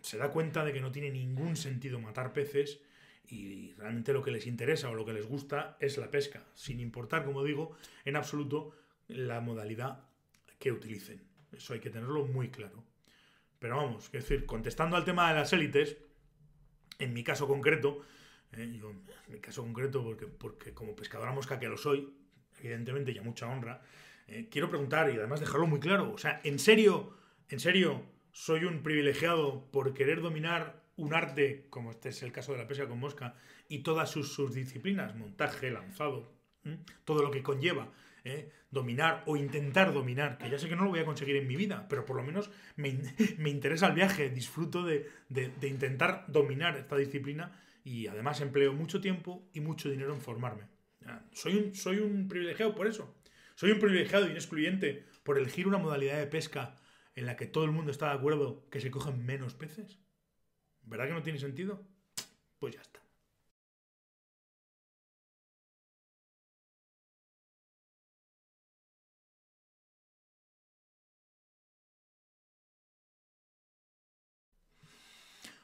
se 0.00 0.18
da 0.18 0.30
cuenta 0.30 0.64
de 0.64 0.72
que 0.72 0.80
no 0.80 0.92
tiene 0.92 1.10
ningún 1.10 1.56
sentido 1.56 1.98
matar 1.98 2.32
peces 2.32 2.80
y 3.28 3.72
realmente 3.74 4.12
lo 4.12 4.22
que 4.22 4.30
les 4.30 4.46
interesa 4.46 4.90
o 4.90 4.94
lo 4.94 5.04
que 5.04 5.12
les 5.12 5.26
gusta 5.26 5.76
es 5.80 5.96
la 5.98 6.10
pesca, 6.10 6.44
sin 6.54 6.80
importar, 6.80 7.24
como 7.24 7.42
digo, 7.42 7.76
en 8.04 8.16
absoluto 8.16 8.76
la 9.08 9.40
modalidad 9.40 10.04
que 10.58 10.72
utilicen. 10.72 11.22
Eso 11.52 11.74
hay 11.74 11.80
que 11.80 11.90
tenerlo 11.90 12.26
muy 12.26 12.50
claro. 12.50 12.84
Pero 13.58 13.76
vamos, 13.76 14.06
es 14.06 14.12
decir, 14.12 14.44
contestando 14.44 14.96
al 14.96 15.04
tema 15.04 15.28
de 15.28 15.38
las 15.38 15.52
élites, 15.52 15.96
en 16.98 17.12
mi 17.12 17.24
caso 17.24 17.46
concreto, 17.46 18.04
eh, 18.52 18.76
yo, 18.78 18.90
en 18.90 19.32
mi 19.32 19.40
caso 19.40 19.62
concreto, 19.62 20.02
porque, 20.02 20.26
porque 20.26 20.74
como 20.74 20.94
pescadora 20.94 21.32
mosca 21.32 21.58
que 21.58 21.68
lo 21.68 21.76
soy, 21.76 22.12
evidentemente, 22.60 23.12
y 23.12 23.18
a 23.18 23.22
mucha 23.22 23.48
honra, 23.48 23.82
eh, 24.26 24.48
quiero 24.50 24.68
preguntar 24.68 25.10
y 25.10 25.18
además 25.18 25.40
dejarlo 25.40 25.66
muy 25.66 25.80
claro. 25.80 26.12
O 26.12 26.18
sea, 26.18 26.40
¿en 26.44 26.58
serio, 26.58 27.16
en 27.48 27.60
serio, 27.60 28.02
soy 28.32 28.64
un 28.64 28.82
privilegiado 28.82 29.70
por 29.70 29.94
querer 29.94 30.20
dominar 30.20 30.82
un 30.96 31.14
arte, 31.14 31.66
como 31.70 31.90
este 31.90 32.10
es 32.10 32.22
el 32.22 32.32
caso 32.32 32.52
de 32.52 32.58
la 32.58 32.68
pesca 32.68 32.88
con 32.88 32.98
mosca, 32.98 33.34
y 33.68 33.78
todas 33.80 34.10
sus, 34.10 34.54
disciplinas, 34.54 35.16
montaje, 35.16 35.70
lanzado, 35.70 36.32
todo 37.04 37.22
lo 37.22 37.30
que 37.30 37.42
conlleva 37.42 37.90
¿eh? 38.24 38.50
dominar 38.70 39.22
o 39.26 39.36
intentar 39.36 39.92
dominar, 39.92 40.38
que 40.38 40.48
ya 40.48 40.58
sé 40.58 40.68
que 40.68 40.76
no 40.76 40.84
lo 40.84 40.90
voy 40.90 41.00
a 41.00 41.04
conseguir 41.04 41.36
en 41.36 41.46
mi 41.46 41.56
vida, 41.56 41.86
pero 41.88 42.04
por 42.04 42.16
lo 42.16 42.22
menos 42.22 42.50
me, 42.76 42.88
interesa 43.50 43.88
el 43.88 43.94
viaje, 43.94 44.30
disfruto 44.30 44.84
de, 44.84 45.08
intentar 45.62 46.24
dominar 46.28 46.76
esta 46.76 46.96
disciplina 46.96 47.60
y 47.84 48.06
además 48.06 48.40
empleo 48.40 48.72
mucho 48.72 49.00
tiempo 49.00 49.48
y 49.52 49.60
mucho 49.60 49.90
dinero 49.90 50.14
en 50.14 50.20
formarme. 50.20 50.71
Soy 51.32 51.56
un, 51.56 51.74
soy 51.74 51.98
un 51.98 52.28
privilegiado 52.28 52.74
por 52.74 52.86
eso. 52.86 53.14
Soy 53.54 53.70
un 53.72 53.78
privilegiado 53.78 54.26
y 54.26 54.30
un 54.30 54.36
excluyente 54.36 55.06
por 55.22 55.38
elegir 55.38 55.66
una 55.68 55.78
modalidad 55.78 56.18
de 56.18 56.26
pesca 56.26 56.76
en 57.14 57.26
la 57.26 57.36
que 57.36 57.46
todo 57.46 57.64
el 57.64 57.72
mundo 57.72 57.90
está 57.90 58.08
de 58.08 58.14
acuerdo 58.14 58.68
que 58.70 58.80
se 58.80 58.90
cogen 58.90 59.24
menos 59.24 59.54
peces. 59.54 59.98
¿Verdad 60.82 61.06
que 61.08 61.14
no 61.14 61.22
tiene 61.22 61.38
sentido? 61.38 61.86
Pues 62.58 62.74
ya 62.74 62.82
está. 62.82 63.00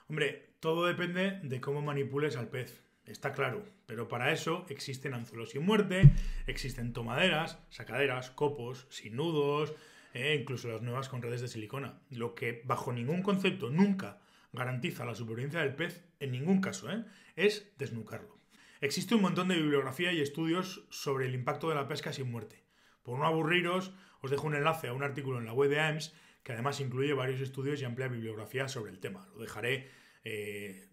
Hombre, 0.08 0.54
todo 0.60 0.86
depende 0.86 1.38
de 1.42 1.60
cómo 1.60 1.82
manipules 1.82 2.36
al 2.36 2.48
pez, 2.48 2.82
está 3.08 3.32
claro, 3.32 3.64
pero 3.86 4.08
para 4.08 4.32
eso 4.32 4.66
existen 4.68 5.14
anzuelos 5.14 5.50
sin 5.50 5.64
muerte, 5.64 6.10
existen 6.46 6.92
tomaderas, 6.92 7.58
sacaderas, 7.70 8.30
copos, 8.30 8.86
sin 8.90 9.16
nudos, 9.16 9.74
e 10.14 10.34
incluso 10.34 10.68
las 10.68 10.82
nuevas 10.82 11.08
con 11.08 11.22
redes 11.22 11.40
de 11.40 11.48
silicona. 11.48 12.00
Lo 12.10 12.34
que 12.34 12.62
bajo 12.64 12.92
ningún 12.92 13.22
concepto 13.22 13.70
nunca 13.70 14.20
garantiza 14.52 15.04
la 15.04 15.14
supervivencia 15.14 15.60
del 15.60 15.74
pez, 15.74 16.04
en 16.20 16.32
ningún 16.32 16.60
caso, 16.60 16.90
¿eh? 16.90 17.04
es 17.36 17.72
desnucarlo. 17.78 18.38
Existe 18.80 19.14
un 19.14 19.22
montón 19.22 19.48
de 19.48 19.56
bibliografía 19.56 20.12
y 20.12 20.20
estudios 20.20 20.86
sobre 20.90 21.26
el 21.26 21.34
impacto 21.34 21.68
de 21.68 21.74
la 21.74 21.88
pesca 21.88 22.12
sin 22.12 22.30
muerte. 22.30 22.64
Por 23.02 23.18
no 23.18 23.26
aburriros, 23.26 23.92
os 24.20 24.30
dejo 24.30 24.46
un 24.46 24.54
enlace 24.54 24.88
a 24.88 24.92
un 24.92 25.02
artículo 25.02 25.38
en 25.38 25.46
la 25.46 25.52
web 25.52 25.70
de 25.70 25.80
AEMS 25.80 26.14
que 26.42 26.52
además 26.52 26.80
incluye 26.80 27.12
varios 27.12 27.40
estudios 27.40 27.80
y 27.82 27.84
amplia 27.84 28.08
bibliografía 28.08 28.68
sobre 28.68 28.90
el 28.90 29.00
tema. 29.00 29.28
Lo 29.34 29.40
dejaré 29.40 29.90
eh, 30.24 30.88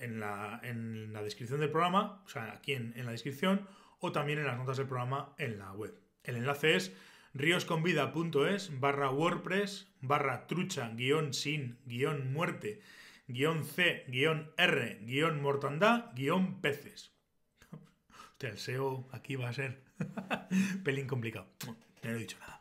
en, 0.00 0.20
la, 0.20 1.22
descripción 1.22 1.60
del 1.60 1.70
programa, 1.70 2.22
o 2.24 2.28
sea, 2.28 2.52
aquí 2.52 2.72
en, 2.72 2.94
la 3.04 3.12
descripción, 3.12 3.66
o 3.98 4.12
también 4.12 4.38
en 4.38 4.46
las 4.46 4.58
notas 4.58 4.76
del 4.76 4.86
programa 4.86 5.34
en 5.38 5.58
la 5.58 5.72
web. 5.72 5.94
El 6.24 6.36
enlace 6.36 6.76
es 6.76 6.92
riosconvida.es 7.34 8.80
barra 8.80 9.10
WordPress 9.10 9.88
barra 10.00 10.46
trucha 10.46 10.90
guion 10.96 11.32
sin 11.32 11.78
guion 11.86 12.32
muerte 12.32 12.80
guion 13.28 13.64
C 13.64 14.04
guion 14.08 14.50
R 14.56 14.98
guion 15.02 15.40
mortandad 15.40 16.12
guion 16.14 16.60
peces. 16.60 17.12
Hostia, 18.32 18.48
el 18.50 18.58
SEO 18.58 19.08
aquí 19.12 19.36
va 19.36 19.50
a 19.50 19.52
ser 19.52 19.82
pelín 20.84 21.06
complicado. 21.06 21.46
No 22.02 22.10
he 22.10 22.14
dicho 22.14 22.38
nada. 22.40 22.59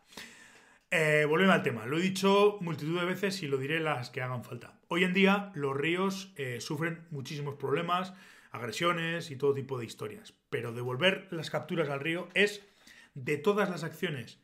Eh, 0.91 1.25
volvemos 1.25 1.53
al 1.53 1.62
tema. 1.62 1.86
Lo 1.86 2.00
he 2.00 2.01
dicho 2.01 2.58
multitud 2.62 3.00
de 3.00 3.05
veces 3.05 3.43
y 3.43 3.48
lo 3.48 3.58
diré 3.58 3.79
las 3.79 4.10
que 4.10 4.24
hagan 4.24 4.43
falta. 4.43 4.79
Hoy 4.88 5.03
en 5.03 5.13
día 5.13 5.51
los 5.53 5.77
ríos 5.77 6.34
eh, 6.36 6.60
sufren 6.62 7.05
muchísimos 7.12 7.55
problemas, 7.55 8.13
agresiones 8.50 9.29
y 9.29 9.36
todo 9.36 9.53
tipo 9.53 9.77
de 9.77 9.86
historias. 9.86 10.34
Pero 10.50 10.74
devolver 10.74 11.27
las 11.29 11.51
capturas 11.51 11.89
al 11.89 12.00
río 12.00 12.27
es, 12.34 12.65
de 13.13 13.38
todas 13.38 13.69
las 13.69 13.84
acciones 13.84 14.39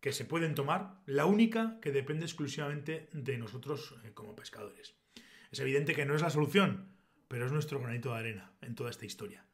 que 0.00 0.12
se 0.12 0.24
pueden 0.24 0.54
tomar, 0.54 0.96
la 1.04 1.26
única 1.26 1.78
que 1.82 1.92
depende 1.92 2.24
exclusivamente 2.24 3.10
de 3.12 3.36
nosotros 3.36 3.94
eh, 4.04 4.12
como 4.14 4.34
pescadores. 4.34 4.94
Es 5.50 5.60
evidente 5.60 5.94
que 5.94 6.06
no 6.06 6.14
es 6.14 6.22
la 6.22 6.30
solución, 6.30 6.88
pero 7.28 7.44
es 7.44 7.52
nuestro 7.52 7.80
granito 7.80 8.12
de 8.12 8.18
arena 8.18 8.52
en 8.62 8.74
toda 8.74 8.88
esta 8.88 9.04
historia. 9.04 9.44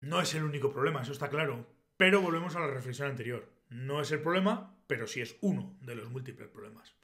No 0.00 0.20
es 0.20 0.32
el 0.34 0.44
único 0.44 0.72
problema, 0.72 1.02
eso 1.02 1.12
está 1.12 1.28
claro, 1.28 1.66
pero 2.00 2.22
volvemos 2.22 2.56
a 2.56 2.60
la 2.60 2.66
reflexión 2.66 3.10
anterior. 3.10 3.46
No 3.68 4.00
es 4.00 4.10
el 4.10 4.22
problema, 4.22 4.74
pero 4.86 5.06
sí 5.06 5.20
es 5.20 5.36
uno 5.42 5.76
de 5.82 5.94
los 5.94 6.08
múltiples 6.08 6.48
problemas. 6.48 6.94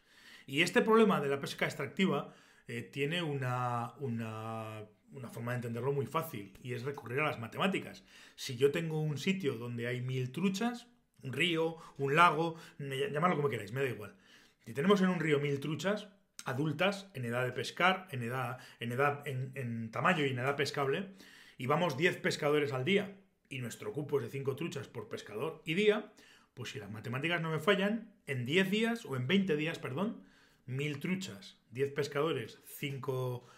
Y 0.47 0.62
este 0.62 0.81
problema 0.81 1.21
de 1.21 1.29
la 1.29 1.38
pesca 1.38 1.67
extractiva 1.67 2.33
eh, 2.67 2.81
tiene 2.81 3.23
una, 3.23 3.93
una, 3.99 4.87
forma 5.33 5.53
de 5.53 5.57
entenderlo 5.57 5.93
muy 5.93 6.07
fácil 6.07 6.59
y 6.62 6.73
es 6.73 6.83
recurrir 6.83 7.21
a 7.21 7.25
las 7.25 7.38
matemáticas. 7.38 8.05
Si 8.37 8.57
yo 8.57 8.73
tengo 8.73 9.03
un 9.03 9.19
sitio 9.19 9.57
donde 9.59 9.87
hay 9.87 10.00
mil 10.00 10.33
truchas, 10.33 10.87
un 11.23 11.35
río, 11.35 11.76
un 11.99 12.17
lago, 12.17 12.57
llamadlo 12.79 13.37
como 13.37 13.50
queráis, 13.50 13.73
me 13.73 13.83
da 13.83 13.91
igual. 13.91 14.17
Si 14.65 14.73
tenemos 14.73 15.03
en 15.03 15.09
un 15.09 15.21
río 15.21 15.41
mil 15.41 15.61
truchas 15.61 16.09
adultas 16.47 17.11
en 17.12 17.26
edad 17.26 17.45
de 17.45 17.53
pescar, 17.53 18.09
en 18.12 18.23
edad, 18.23 18.61
en, 18.81 18.93
edad 18.93 19.23
en, 19.26 19.91
tamaño 19.91 20.25
y 20.25 20.31
en 20.31 20.38
edad 20.38 20.57
pescable, 20.57 21.12
y 21.59 21.67
vamos 21.67 21.99
10 21.99 22.17
pescadores 22.17 22.73
al 22.73 22.87
día 22.87 23.15
y 23.49 23.59
nuestro 23.59 23.93
cupo 23.93 24.19
es 24.19 24.25
de 24.25 24.31
5 24.31 24.57
truchas 24.57 24.88
por 24.88 25.09
pescador 25.09 25.62
y 25.65 25.75
día, 25.75 26.12
pues 26.55 26.71
si 26.71 26.79
las 26.79 26.91
matemáticas 26.91 27.41
no 27.41 27.50
me 27.50 27.61
fallan, 27.61 28.12
en 28.26 28.47
10 28.47 28.71
días, 28.71 29.05
o 29.05 29.17
en 29.17 29.26
20 29.26 29.57
días, 29.57 29.79
perdón, 29.79 30.25
mil 30.67 30.99
truchas, 31.00 31.59
10 31.71 31.93
pescadores, 31.93 32.61
5 32.67 33.49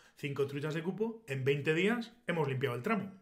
truchas 0.49 0.75
de 0.75 0.83
cupo, 0.83 1.23
en 1.27 1.45
20 1.45 1.75
días 1.75 2.13
hemos 2.27 2.49
limpiado 2.49 2.77
el 2.77 2.83
tramo. 2.83 3.13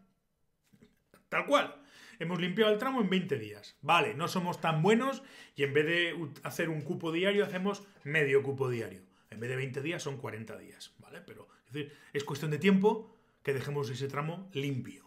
Tal 1.29 1.45
cual. 1.45 1.83
Hemos 2.19 2.41
limpiado 2.41 2.73
el 2.73 2.79
tramo 2.79 3.01
en 3.01 3.09
20 3.11 3.37
días. 3.37 3.77
Vale, 3.81 4.15
no 4.15 4.27
somos 4.27 4.59
tan 4.59 4.81
buenos 4.81 5.21
y 5.55 5.61
en 5.63 5.73
vez 5.73 5.85
de 5.85 6.29
hacer 6.41 6.69
un 6.69 6.81
cupo 6.81 7.11
diario 7.11 7.45
hacemos 7.45 7.83
medio 8.03 8.41
cupo 8.41 8.69
diario. 8.69 9.03
En 9.29 9.39
vez 9.39 9.51
de 9.51 9.55
20 9.55 9.81
días 9.83 10.01
son 10.01 10.17
40 10.17 10.57
días, 10.57 10.95
¿vale? 10.97 11.21
Pero 11.21 11.47
es 12.13 12.23
cuestión 12.23 12.49
de 12.49 12.57
tiempo 12.57 13.15
que 13.43 13.53
dejemos 13.53 13.91
ese 13.91 14.07
tramo 14.07 14.49
limpio. 14.53 15.06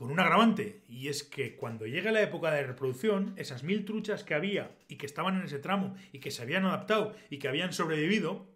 Con 0.00 0.10
un 0.10 0.18
agravante, 0.18 0.82
y 0.88 1.08
es 1.08 1.22
que 1.22 1.56
cuando 1.56 1.84
llegue 1.84 2.10
la 2.10 2.22
época 2.22 2.50
de 2.50 2.62
reproducción, 2.62 3.34
esas 3.36 3.64
mil 3.64 3.84
truchas 3.84 4.24
que 4.24 4.32
había 4.32 4.74
y 4.88 4.96
que 4.96 5.04
estaban 5.04 5.36
en 5.36 5.42
ese 5.42 5.58
tramo 5.58 5.94
y 6.10 6.20
que 6.20 6.30
se 6.30 6.40
habían 6.40 6.64
adaptado 6.64 7.14
y 7.28 7.38
que 7.38 7.48
habían 7.48 7.74
sobrevivido, 7.74 8.48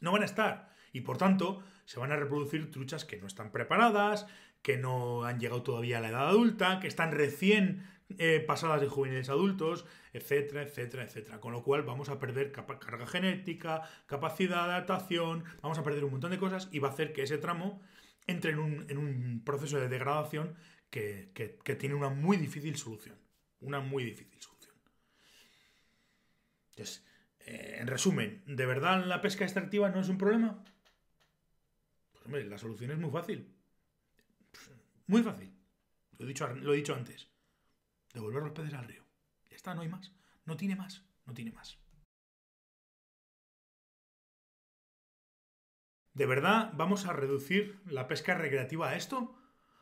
no 0.00 0.12
van 0.12 0.22
a 0.22 0.24
estar. 0.24 0.74
Y 0.94 1.02
por 1.02 1.18
tanto, 1.18 1.62
se 1.84 2.00
van 2.00 2.10
a 2.10 2.16
reproducir 2.16 2.70
truchas 2.70 3.04
que 3.04 3.18
no 3.18 3.26
están 3.26 3.52
preparadas, 3.52 4.26
que 4.62 4.78
no 4.78 5.24
han 5.24 5.40
llegado 5.40 5.62
todavía 5.62 5.98
a 5.98 6.00
la 6.00 6.08
edad 6.08 6.28
adulta, 6.28 6.80
que 6.80 6.88
están 6.88 7.12
recién 7.12 7.86
eh, 8.16 8.40
pasadas 8.40 8.80
de 8.80 8.88
juveniles 8.88 9.28
adultos, 9.28 9.84
etcétera, 10.14 10.62
etcétera, 10.62 11.02
etcétera. 11.02 11.38
Con 11.38 11.52
lo 11.52 11.62
cual 11.64 11.82
vamos 11.82 12.08
a 12.08 12.18
perder 12.18 12.50
carga 12.50 13.06
genética, 13.06 13.82
capacidad 14.06 14.64
de 14.64 14.72
adaptación, 14.72 15.44
vamos 15.60 15.76
a 15.76 15.84
perder 15.84 16.04
un 16.04 16.12
montón 16.12 16.30
de 16.30 16.38
cosas 16.38 16.70
y 16.72 16.78
va 16.78 16.88
a 16.88 16.92
hacer 16.92 17.12
que 17.12 17.24
ese 17.24 17.36
tramo 17.36 17.82
entre 18.26 18.52
en 18.52 18.58
un, 18.58 19.42
proceso 19.44 19.78
de 19.78 19.88
degradación 19.88 20.56
que, 20.90 21.30
tiene 21.78 21.94
una 21.94 22.08
muy 22.08 22.36
difícil 22.36 22.76
solución. 22.76 23.18
Una 23.60 23.80
muy 23.80 24.04
difícil 24.04 24.40
solución. 24.40 24.74
Entonces, 26.70 27.04
eh, 27.40 27.76
en 27.80 27.86
resumen, 27.86 28.42
¿de 28.46 28.66
verdad 28.66 29.04
la 29.04 29.20
pesca 29.20 29.44
extractiva 29.44 29.90
no 29.90 30.00
es 30.00 30.08
un 30.08 30.18
problema? 30.18 30.62
Pues 32.12 32.24
hombre, 32.24 32.44
la 32.44 32.58
solución 32.58 32.90
es 32.92 32.98
muy 32.98 33.10
fácil. 33.10 33.54
Muy 35.06 35.22
fácil. 35.22 35.52
Lo 36.18 36.24
he 36.24 36.28
dicho, 36.28 36.46
lo 36.54 36.72
he 36.72 36.76
dicho 36.76 36.94
antes. 36.94 37.28
Devolver 38.12 38.42
los 38.42 38.52
peces 38.52 38.74
al 38.74 38.86
río. 38.86 39.04
Ya 39.50 39.56
está, 39.56 39.74
no 39.74 39.82
hay 39.82 39.88
más. 39.88 40.12
No 40.44 40.56
tiene 40.56 40.76
más. 40.76 41.02
No 41.26 41.34
tiene 41.34 41.52
más. 41.52 41.78
¿De 46.14 46.26
verdad 46.26 46.72
vamos 46.74 47.06
a 47.06 47.12
reducir 47.12 47.80
la 47.86 48.06
pesca 48.06 48.34
recreativa 48.34 48.90
a 48.90 48.96
esto? 48.96 49.34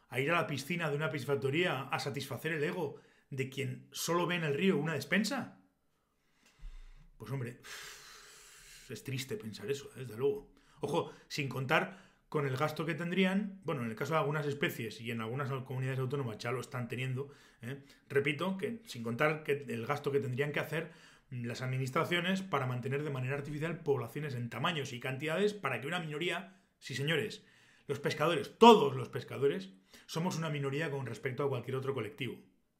¿A 0.09 0.21
ir 0.21 0.31
a 0.31 0.41
la 0.41 0.47
piscina 0.47 0.89
de 0.89 0.97
una 0.97 1.11
piscifactoría 1.11 1.83
a 1.83 1.99
satisfacer 1.99 2.53
el 2.53 2.63
ego 2.63 3.01
de 3.31 3.49
quien 3.49 3.89
solo 3.91 4.27
ve 4.27 4.37
en 4.37 4.45
el 4.45 4.55
río 4.55 4.77
una 4.77 4.95
despensa? 4.95 5.61
Pues 7.17 7.33
hombre, 7.33 7.61
es 8.89 9.03
triste 9.03 9.37
pensar 9.37 9.71
eso, 9.71 9.91
desde 9.97 10.17
luego. 10.17 10.53
Ojo, 10.81 11.13
sin 11.29 11.49
contar 11.49 12.11
con 12.29 12.47
el 12.47 12.57
gasto 12.57 12.87
que 12.87 12.95
tendrían, 12.95 13.61
bueno, 13.65 13.83
en 13.83 13.91
el 13.91 13.97
caso 13.97 14.13
de 14.13 14.21
algunas 14.21 14.47
especies 14.47 15.01
y 15.01 15.11
en 15.11 15.21
algunas 15.21 15.51
comunidades 15.65 15.99
autónomas 15.99 16.39
ya 16.39 16.53
lo 16.53 16.61
están 16.61 16.87
teniendo, 16.87 17.33
¿eh? 17.61 17.83
repito, 18.09 18.57
que 18.57 18.83
sin 18.87 19.03
contar 19.03 19.43
que 19.43 19.65
el 19.69 19.85
gasto 19.85 20.13
que 20.13 20.21
tendrían 20.21 20.53
que 20.53 20.61
hacer 20.61 20.93
las 21.31 21.63
administraciones 21.63 22.43
para 22.43 22.67
mantener 22.67 23.03
de 23.03 23.11
manera 23.11 23.37
artificial 23.37 23.81
poblaciones 23.81 24.35
en 24.35 24.51
tamaños 24.51 24.93
y 24.93 25.01
cantidades 25.01 25.55
para 25.55 25.81
que 25.81 25.87
una 25.87 26.01
minoría, 26.01 26.57
sí 26.79 26.95
señores, 26.95 27.45
los 27.87 28.01
pescadores, 28.01 28.59
todos 28.59 28.95
los 28.97 29.09
pescadores, 29.09 29.71
somos 30.07 30.37
una 30.37 30.51
minoría 30.51 30.91
con 30.91 31.07
respecto 31.07 31.45
a 31.45 31.49
cualquier 31.49 31.77
otro 31.77 31.95
colectivo. 31.95 32.37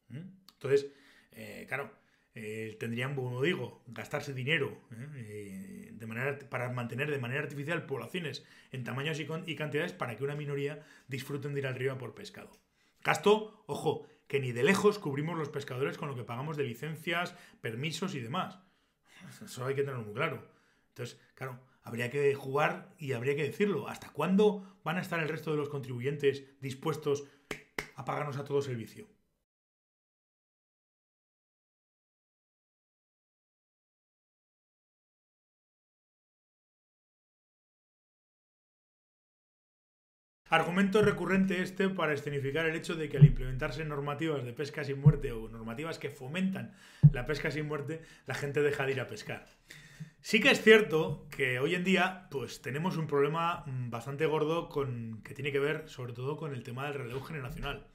Entonces, 0.09 0.91
eh, 1.31 1.65
claro, 1.67 1.91
eh, 2.35 2.75
tendrían, 2.79 3.15
como 3.15 3.41
digo, 3.41 3.83
gastarse 3.87 4.33
dinero 4.33 4.81
¿eh? 4.91 5.91
de 5.93 6.05
manera, 6.05 6.37
para 6.49 6.69
mantener 6.69 7.09
de 7.11 7.19
manera 7.19 7.41
artificial 7.41 7.85
poblaciones 7.85 8.45
en 8.71 8.83
tamaños 8.83 9.19
y, 9.19 9.27
y 9.45 9.55
cantidades 9.55 9.93
para 9.93 10.15
que 10.15 10.23
una 10.23 10.35
minoría 10.35 10.85
disfruten 11.07 11.53
de 11.53 11.61
ir 11.61 11.67
al 11.67 11.75
río 11.75 11.93
a 11.93 11.97
por 11.97 12.13
pescado. 12.13 12.51
Gasto, 13.03 13.63
ojo, 13.67 14.07
que 14.31 14.39
ni 14.39 14.53
de 14.53 14.63
lejos 14.63 14.97
cubrimos 14.97 15.37
los 15.37 15.49
pescadores 15.49 15.97
con 15.97 16.07
lo 16.07 16.15
que 16.15 16.23
pagamos 16.23 16.55
de 16.55 16.63
licencias, 16.63 17.35
permisos 17.59 18.15
y 18.15 18.21
demás. 18.21 18.59
Eso 19.43 19.65
hay 19.65 19.75
que 19.75 19.81
tenerlo 19.81 20.05
muy 20.05 20.13
claro. 20.13 20.47
Entonces, 20.87 21.19
claro, 21.35 21.59
habría 21.83 22.09
que 22.09 22.33
jugar 22.33 22.95
y 22.97 23.11
habría 23.11 23.35
que 23.35 23.43
decirlo. 23.43 23.89
¿Hasta 23.89 24.09
cuándo 24.13 24.79
van 24.85 24.95
a 24.95 25.01
estar 25.01 25.19
el 25.19 25.27
resto 25.27 25.51
de 25.51 25.57
los 25.57 25.67
contribuyentes 25.67 26.45
dispuestos 26.61 27.25
a 27.95 28.05
pagarnos 28.05 28.37
a 28.37 28.45
todo 28.45 28.61
servicio? 28.61 29.05
Argumento 40.51 41.01
recurrente 41.01 41.61
este 41.61 41.87
para 41.87 42.11
escenificar 42.11 42.65
el 42.65 42.75
hecho 42.75 42.95
de 42.95 43.07
que 43.07 43.15
al 43.15 43.23
implementarse 43.23 43.85
normativas 43.85 44.43
de 44.43 44.51
pesca 44.51 44.83
sin 44.83 44.99
muerte 44.99 45.31
o 45.31 45.47
normativas 45.47 45.97
que 45.97 46.09
fomentan 46.09 46.73
la 47.13 47.25
pesca 47.25 47.49
sin 47.51 47.69
muerte, 47.69 48.01
la 48.25 48.35
gente 48.35 48.61
deja 48.61 48.85
de 48.85 48.91
ir 48.91 48.99
a 48.99 49.07
pescar. 49.07 49.45
Sí 50.19 50.41
que 50.41 50.51
es 50.51 50.61
cierto 50.61 51.25
que 51.29 51.59
hoy 51.59 51.73
en 51.73 51.85
día 51.85 52.27
pues 52.29 52.61
tenemos 52.61 52.97
un 52.97 53.07
problema 53.07 53.63
bastante 53.65 54.25
gordo 54.25 54.67
con, 54.67 55.21
que 55.23 55.33
tiene 55.33 55.53
que 55.53 55.59
ver 55.59 55.87
sobre 55.87 56.11
todo 56.11 56.35
con 56.35 56.51
el 56.51 56.63
tema 56.63 56.83
del 56.87 56.95
relevo 56.95 57.21
generacional. 57.21 57.87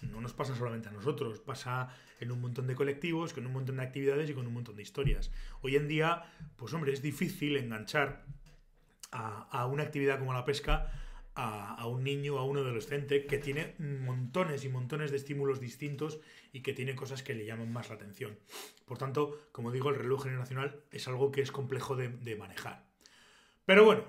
No 0.00 0.22
nos 0.22 0.32
pasa 0.32 0.56
solamente 0.56 0.88
a 0.88 0.92
nosotros, 0.92 1.38
pasa 1.40 1.90
en 2.18 2.32
un 2.32 2.40
montón 2.40 2.66
de 2.66 2.76
colectivos, 2.76 3.34
con 3.34 3.44
un 3.44 3.52
montón 3.52 3.76
de 3.76 3.82
actividades 3.82 4.30
y 4.30 4.32
con 4.32 4.46
un 4.46 4.54
montón 4.54 4.74
de 4.74 4.82
historias. 4.82 5.30
Hoy 5.60 5.76
en 5.76 5.86
día, 5.86 6.22
pues 6.56 6.72
hombre, 6.72 6.94
es 6.94 7.02
difícil 7.02 7.58
enganchar 7.58 8.24
a, 9.12 9.42
a 9.50 9.66
una 9.66 9.82
actividad 9.82 10.18
como 10.18 10.32
la 10.32 10.46
pesca 10.46 10.90
a, 11.42 11.86
un 11.86 12.04
niño, 12.04 12.38
a 12.38 12.44
un 12.44 12.58
adolescente 12.58 13.26
que 13.26 13.38
tiene 13.38 13.74
montones 13.78 14.64
y 14.64 14.68
montones 14.68 15.10
de 15.10 15.16
estímulos 15.16 15.60
distintos 15.60 16.20
y 16.52 16.60
que 16.60 16.74
tiene 16.74 16.94
cosas 16.94 17.22
que 17.22 17.34
le 17.34 17.46
llaman 17.46 17.72
más 17.72 17.88
la 17.88 17.94
atención. 17.94 18.38
Por 18.84 18.98
tanto, 18.98 19.48
como 19.52 19.72
digo, 19.72 19.88
el 19.88 19.96
reloj 19.96 20.24
generacional 20.24 20.82
es 20.92 21.08
algo 21.08 21.32
que 21.32 21.40
es 21.40 21.50
complejo 21.50 21.96
de, 21.96 22.36
manejar. 22.36 22.84
Pero 23.64 23.84
bueno, 23.84 24.04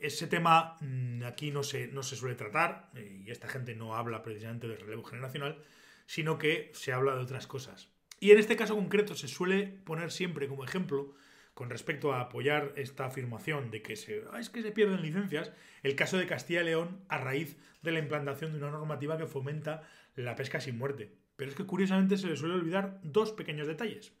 ese 0.00 0.26
tema 0.26 0.76
mm, 0.80 1.22
aquí 1.24 1.52
no 1.52 1.62
se, 1.62 1.86
no 1.88 2.02
se 2.02 2.16
suele 2.16 2.34
tratar 2.34 2.90
y 2.94 3.30
esta 3.30 3.48
gente 3.48 3.76
no 3.76 3.94
habla 3.94 4.22
precisamente 4.22 4.66
del 4.66 4.80
relevo 4.80 5.04
generacional, 5.04 5.62
sino 6.06 6.38
que 6.38 6.72
se 6.74 6.92
habla 6.92 7.14
de 7.14 7.22
otras 7.22 7.46
cosas. 7.46 7.88
Y 8.18 8.32
en 8.32 8.38
este 8.38 8.56
caso 8.56 8.74
concreto 8.74 9.14
se 9.14 9.28
suele 9.28 9.66
poner 9.84 10.10
siempre 10.10 10.48
como 10.48 10.64
ejemplo 10.64 11.14
con 11.54 11.70
respecto 11.70 12.12
a 12.12 12.20
apoyar 12.20 12.72
esta 12.76 13.06
afirmación 13.06 13.70
de 13.70 13.82
que 13.82 13.96
se, 13.96 14.24
ah, 14.32 14.40
es 14.40 14.50
que 14.50 14.62
se 14.62 14.72
pierden 14.72 15.02
licencias, 15.02 15.52
el 15.82 15.96
caso 15.96 16.16
de 16.16 16.26
Castilla 16.26 16.62
y 16.62 16.66
León 16.66 17.04
a 17.08 17.18
raíz 17.18 17.56
de 17.82 17.92
la 17.92 17.98
implantación 17.98 18.52
de 18.52 18.58
una 18.58 18.70
normativa 18.70 19.18
que 19.18 19.26
fomenta 19.26 19.82
la 20.14 20.36
pesca 20.36 20.60
sin 20.60 20.78
muerte. 20.78 21.12
Pero 21.36 21.50
es 21.50 21.56
que 21.56 21.66
curiosamente 21.66 22.18
se 22.18 22.26
le 22.26 22.36
suele 22.36 22.54
olvidar 22.54 23.00
dos 23.02 23.32
pequeños 23.32 23.66
detalles. 23.66 24.14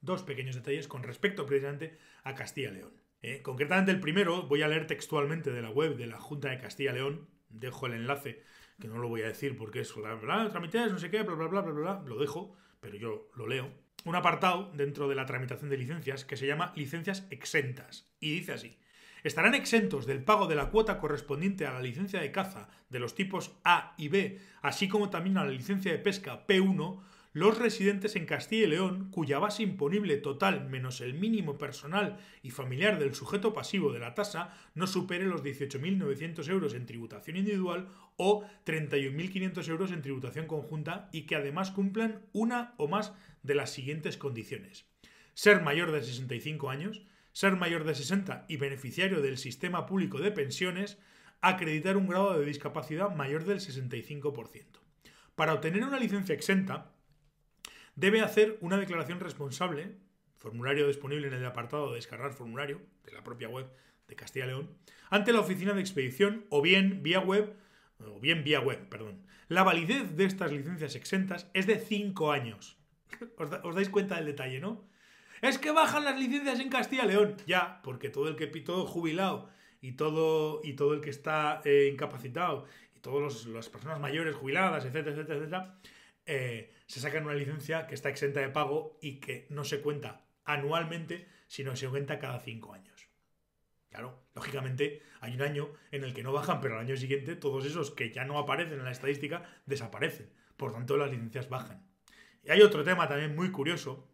Dos 0.00 0.22
pequeños 0.22 0.56
detalles 0.56 0.88
con 0.88 1.02
respecto 1.02 1.46
precisamente 1.46 1.98
a 2.22 2.34
Castilla 2.34 2.70
y 2.70 2.74
León. 2.74 3.02
Eh, 3.22 3.42
concretamente 3.42 3.92
el 3.92 4.00
primero, 4.00 4.42
voy 4.46 4.62
a 4.62 4.68
leer 4.68 4.86
textualmente 4.86 5.52
de 5.52 5.62
la 5.62 5.70
web 5.70 5.96
de 5.96 6.06
la 6.06 6.18
Junta 6.18 6.50
de 6.50 6.58
Castilla 6.58 6.92
y 6.92 6.94
León, 6.94 7.28
dejo 7.48 7.86
el 7.86 7.94
enlace, 7.94 8.42
que 8.80 8.88
no 8.88 8.98
lo 8.98 9.08
voy 9.08 9.22
a 9.22 9.28
decir 9.28 9.56
porque 9.56 9.80
es 9.80 9.94
bla, 9.94 10.14
bla, 10.14 10.48
no 10.48 10.98
sé 10.98 11.10
qué, 11.10 11.22
bla, 11.22 11.34
bla, 11.34 11.46
bla, 11.46 11.62
bla, 11.62 11.72
bla, 11.72 12.02
lo 12.06 12.18
dejo, 12.18 12.54
pero 12.80 12.96
yo 12.96 13.30
lo 13.34 13.46
leo 13.46 13.85
un 14.06 14.14
apartado 14.14 14.70
dentro 14.74 15.08
de 15.08 15.16
la 15.16 15.26
tramitación 15.26 15.68
de 15.68 15.76
licencias 15.76 16.24
que 16.24 16.36
se 16.36 16.46
llama 16.46 16.72
licencias 16.76 17.26
exentas. 17.30 18.08
Y 18.20 18.30
dice 18.36 18.52
así. 18.52 18.78
Estarán 19.24 19.54
exentos 19.54 20.06
del 20.06 20.22
pago 20.22 20.46
de 20.46 20.54
la 20.54 20.70
cuota 20.70 21.00
correspondiente 21.00 21.66
a 21.66 21.72
la 21.72 21.80
licencia 21.80 22.20
de 22.20 22.30
caza 22.30 22.68
de 22.88 23.00
los 23.00 23.16
tipos 23.16 23.58
A 23.64 23.94
y 23.98 24.06
B, 24.06 24.38
así 24.62 24.86
como 24.86 25.10
también 25.10 25.36
a 25.36 25.44
la 25.44 25.50
licencia 25.50 25.90
de 25.90 25.98
pesca 25.98 26.46
P1, 26.46 27.00
los 27.36 27.58
residentes 27.58 28.16
en 28.16 28.24
Castilla 28.24 28.64
y 28.64 28.70
León, 28.70 29.10
cuya 29.10 29.38
base 29.38 29.62
imponible 29.62 30.16
total 30.16 30.70
menos 30.70 31.02
el 31.02 31.12
mínimo 31.12 31.58
personal 31.58 32.16
y 32.42 32.48
familiar 32.48 32.98
del 32.98 33.14
sujeto 33.14 33.52
pasivo 33.52 33.92
de 33.92 33.98
la 33.98 34.14
tasa 34.14 34.54
no 34.74 34.86
supere 34.86 35.26
los 35.26 35.44
18.900 35.44 36.48
euros 36.48 36.72
en 36.72 36.86
tributación 36.86 37.36
individual 37.36 37.88
o 38.16 38.46
31.500 38.64 39.68
euros 39.68 39.92
en 39.92 40.00
tributación 40.00 40.46
conjunta 40.46 41.10
y 41.12 41.26
que 41.26 41.36
además 41.36 41.72
cumplan 41.72 42.22
una 42.32 42.72
o 42.78 42.88
más 42.88 43.12
de 43.42 43.54
las 43.54 43.68
siguientes 43.68 44.16
condiciones. 44.16 44.86
Ser 45.34 45.60
mayor 45.60 45.92
de 45.92 46.02
65 46.02 46.70
años, 46.70 47.02
ser 47.32 47.56
mayor 47.56 47.84
de 47.84 47.94
60 47.94 48.46
y 48.48 48.56
beneficiario 48.56 49.20
del 49.20 49.36
sistema 49.36 49.84
público 49.84 50.20
de 50.20 50.32
pensiones, 50.32 50.96
acreditar 51.42 51.98
un 51.98 52.06
grado 52.06 52.38
de 52.38 52.46
discapacidad 52.46 53.14
mayor 53.14 53.44
del 53.44 53.58
65%. 53.58 54.64
Para 55.34 55.52
obtener 55.52 55.84
una 55.84 56.00
licencia 56.00 56.34
exenta, 56.34 56.95
debe 57.96 58.20
hacer 58.20 58.58
una 58.60 58.78
declaración 58.78 59.18
responsable, 59.18 59.96
formulario 60.38 60.86
disponible 60.86 61.26
en 61.26 61.34
el 61.34 61.46
apartado 61.46 61.90
de 61.90 61.96
descargar 61.96 62.32
formulario 62.32 62.80
de 63.04 63.12
la 63.12 63.24
propia 63.24 63.48
web 63.48 63.66
de 64.06 64.14
Castilla 64.14 64.44
y 64.44 64.48
León, 64.48 64.70
ante 65.10 65.32
la 65.32 65.40
oficina 65.40 65.72
de 65.72 65.80
expedición 65.80 66.44
o 66.50 66.62
bien 66.62 67.02
vía 67.02 67.20
web, 67.20 67.56
o 67.98 68.20
bien 68.20 68.44
vía 68.44 68.60
web, 68.60 68.88
perdón. 68.88 69.26
La 69.48 69.62
validez 69.62 70.16
de 70.16 70.24
estas 70.24 70.52
licencias 70.52 70.94
exentas 70.94 71.50
es 71.54 71.66
de 71.66 71.78
5 71.78 72.32
años. 72.32 72.78
¿Os, 73.38 73.74
dais 73.74 73.88
cuenta 73.88 74.16
del 74.16 74.26
detalle, 74.26 74.60
¿no? 74.60 74.84
Es 75.40 75.58
que 75.58 75.70
bajan 75.70 76.04
las 76.04 76.18
licencias 76.18 76.60
en 76.60 76.68
Castilla 76.68 77.04
y 77.04 77.08
León. 77.08 77.36
Ya, 77.46 77.80
porque 77.82 78.10
todo 78.10 78.28
el 78.28 78.36
que 78.36 78.46
todo 78.46 78.86
jubilado 78.86 79.48
y 79.80 79.92
todo, 79.92 80.60
y 80.64 80.74
todo 80.74 80.94
el 80.94 81.00
que 81.00 81.10
está 81.10 81.62
eh, 81.64 81.88
incapacitado 81.92 82.66
y 82.94 83.00
todas 83.00 83.46
las 83.46 83.68
personas 83.68 84.00
mayores 84.00 84.34
jubiladas, 84.34 84.84
etcétera, 84.84 85.14
etcétera, 85.14 85.38
etcétera, 85.38 85.78
eh, 86.26 86.74
se 86.86 87.00
sacan 87.00 87.24
una 87.24 87.34
licencia 87.34 87.86
que 87.86 87.94
está 87.94 88.08
exenta 88.08 88.40
de 88.40 88.48
pago 88.48 88.98
y 89.00 89.20
que 89.20 89.46
no 89.50 89.64
se 89.64 89.80
cuenta 89.80 90.26
anualmente, 90.44 91.28
sino 91.46 91.76
se 91.76 91.88
cuenta 91.88 92.18
cada 92.18 92.40
cinco 92.40 92.74
años. 92.74 93.08
Claro, 93.88 94.26
lógicamente 94.34 95.02
hay 95.20 95.34
un 95.34 95.42
año 95.42 95.70
en 95.90 96.04
el 96.04 96.12
que 96.12 96.22
no 96.22 96.32
bajan, 96.32 96.60
pero 96.60 96.74
al 96.74 96.80
año 96.80 96.96
siguiente 96.96 97.36
todos 97.36 97.64
esos 97.64 97.92
que 97.92 98.10
ya 98.10 98.24
no 98.24 98.38
aparecen 98.38 98.78
en 98.78 98.84
la 98.84 98.90
estadística 98.90 99.42
desaparecen. 99.64 100.30
Por 100.56 100.72
tanto, 100.72 100.96
las 100.96 101.10
licencias 101.10 101.48
bajan. 101.48 101.86
Y 102.42 102.50
hay 102.50 102.62
otro 102.62 102.84
tema 102.84 103.08
también 103.08 103.34
muy 103.34 103.50
curioso 103.50 104.08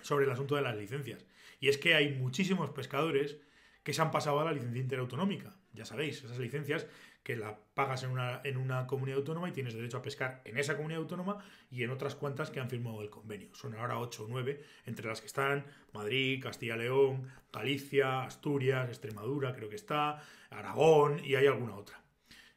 sobre 0.00 0.24
el 0.24 0.30
asunto 0.30 0.56
de 0.56 0.62
las 0.62 0.76
licencias. 0.76 1.24
Y 1.60 1.68
es 1.68 1.78
que 1.78 1.94
hay 1.94 2.14
muchísimos 2.14 2.70
pescadores 2.70 3.38
que 3.82 3.92
se 3.92 4.02
han 4.02 4.10
pasado 4.10 4.40
a 4.40 4.44
la 4.44 4.52
licencia 4.52 4.80
interautonómica. 4.80 5.56
Ya 5.72 5.84
sabéis, 5.84 6.22
esas 6.24 6.38
licencias 6.38 6.86
que 7.22 7.36
la 7.36 7.58
pagas 7.74 8.02
en 8.02 8.10
una, 8.10 8.40
en 8.44 8.56
una 8.56 8.86
comunidad 8.86 9.18
autónoma 9.18 9.48
y 9.48 9.52
tienes 9.52 9.74
derecho 9.74 9.98
a 9.98 10.02
pescar 10.02 10.42
en 10.44 10.58
esa 10.58 10.76
comunidad 10.76 11.02
autónoma 11.02 11.44
y 11.70 11.82
en 11.84 11.90
otras 11.90 12.14
cuantas 12.14 12.50
que 12.50 12.60
han 12.60 12.68
firmado 12.68 13.00
el 13.02 13.10
convenio. 13.10 13.54
Son 13.54 13.74
ahora 13.74 13.98
8 13.98 14.24
o 14.24 14.28
9, 14.28 14.62
entre 14.86 15.06
las 15.06 15.20
que 15.20 15.28
están 15.28 15.64
Madrid, 15.92 16.42
Castilla-León, 16.42 17.28
Galicia, 17.52 18.24
Asturias, 18.24 18.88
Extremadura, 18.88 19.54
creo 19.54 19.68
que 19.68 19.76
está, 19.76 20.22
Aragón 20.50 21.24
y 21.24 21.36
hay 21.36 21.46
alguna 21.46 21.76
otra. 21.76 22.02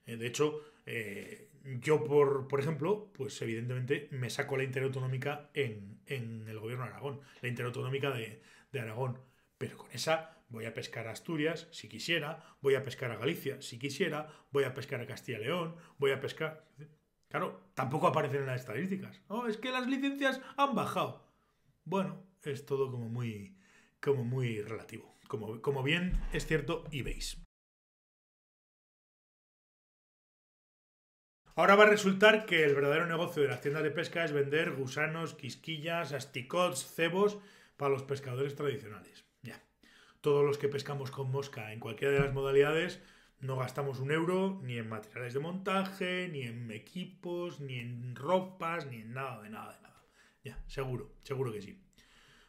Eh, 0.05 0.17
de 0.17 0.27
hecho, 0.27 0.61
eh, 0.85 1.49
yo, 1.63 2.03
por, 2.03 2.47
por, 2.47 2.59
ejemplo, 2.59 3.11
pues 3.13 3.39
evidentemente 3.41 4.07
me 4.11 4.29
saco 4.29 4.57
la 4.57 4.63
interautonómica 4.63 5.49
en, 5.53 5.99
en 6.05 6.47
el 6.47 6.59
gobierno 6.59 6.85
de 6.85 6.91
Aragón, 6.91 7.21
la 7.41 7.49
interautonómica 7.49 8.11
de, 8.11 8.41
de 8.71 8.79
Aragón, 8.79 9.19
pero 9.57 9.77
con 9.77 9.91
esa 9.91 10.35
Voy 10.47 10.65
a 10.65 10.73
pescar 10.73 11.07
a 11.07 11.11
Asturias, 11.11 11.67
si 11.71 11.89
quisiera, 11.89 12.57
voy 12.61 12.75
a 12.75 12.83
pescar 12.83 13.11
a 13.11 13.17
Galicia, 13.17 13.61
si 13.61 13.79
quisiera, 13.79 14.29
voy 14.51 14.63
a 14.63 14.73
pescar 14.73 15.01
a 15.01 15.07
Castilla 15.07 15.39
y 15.39 15.43
León, 15.43 15.75
voy 15.97 16.11
a 16.11 16.19
pescar... 16.19 16.65
Claro, 17.29 17.59
tampoco 17.73 18.07
aparecen 18.07 18.41
en 18.41 18.47
las 18.47 18.61
estadísticas. 18.61 19.19
Oh, 19.27 19.47
es 19.47 19.57
que 19.57 19.71
las 19.71 19.87
licencias 19.87 20.39
han 20.55 20.75
bajado. 20.75 21.27
Bueno, 21.83 22.23
es 22.43 22.65
todo 22.65 22.91
como 22.91 23.09
muy, 23.09 23.57
como 23.99 24.23
muy 24.23 24.61
relativo. 24.61 25.17
Como, 25.27 25.61
como 25.61 25.81
bien 25.81 26.21
es 26.31 26.45
cierto 26.45 26.85
y 26.91 27.01
veis. 27.01 27.41
Ahora 31.55 31.75
va 31.75 31.85
a 31.85 31.89
resultar 31.89 32.45
que 32.45 32.63
el 32.63 32.75
verdadero 32.75 33.07
negocio 33.07 33.41
de 33.41 33.47
las 33.47 33.61
tiendas 33.61 33.83
de 33.83 33.91
pesca 33.91 34.23
es 34.23 34.31
vender 34.31 34.73
gusanos, 34.73 35.33
quisquillas, 35.33 36.13
asticots, 36.13 36.85
cebos 36.93 37.39
para 37.77 37.91
los 37.91 38.03
pescadores 38.03 38.55
tradicionales 38.55 39.24
todos 40.25 40.43
los 40.43 40.57
que 40.57 40.69
pescamos 40.69 41.11
con 41.11 41.29
mosca 41.29 41.71
en 41.71 41.79
cualquiera 41.79 42.15
de 42.15 42.19
las 42.19 42.33
modalidades 42.33 42.99
no 43.41 43.57
gastamos 43.57 43.99
un 43.99 44.09
euro 44.09 44.59
ni 44.63 44.75
en 44.75 44.89
materiales 44.89 45.35
de 45.35 45.39
montaje, 45.39 46.29
ni 46.29 46.41
en 46.41 46.71
equipos, 46.71 47.59
ni 47.59 47.77
en 47.77 48.15
ropas, 48.15 48.87
ni 48.87 49.01
en 49.01 49.13
nada, 49.13 49.43
de 49.43 49.51
nada, 49.51 49.75
de 49.75 49.81
nada. 49.83 50.03
Ya, 50.43 50.63
seguro, 50.65 51.13
seguro 51.21 51.53
que 51.53 51.61
sí. 51.61 51.79